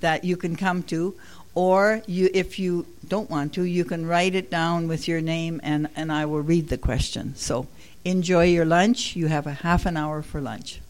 that 0.00 0.24
you 0.24 0.36
can 0.36 0.56
come 0.56 0.82
to. 0.82 1.14
Or 1.54 2.02
you, 2.08 2.28
if 2.34 2.58
you 2.58 2.84
don't 3.06 3.30
want 3.30 3.54
to, 3.54 3.62
you 3.62 3.84
can 3.84 4.04
write 4.04 4.34
it 4.34 4.50
down 4.50 4.88
with 4.88 5.06
your 5.06 5.20
name, 5.20 5.60
and, 5.62 5.88
and 5.94 6.10
I 6.10 6.26
will 6.26 6.42
read 6.42 6.70
the 6.70 6.78
question. 6.78 7.36
So 7.36 7.68
enjoy 8.04 8.46
your 8.46 8.64
lunch. 8.64 9.14
You 9.14 9.28
have 9.28 9.46
a 9.46 9.52
half 9.52 9.86
an 9.86 9.96
hour 9.96 10.22
for 10.22 10.40
lunch. 10.40 10.80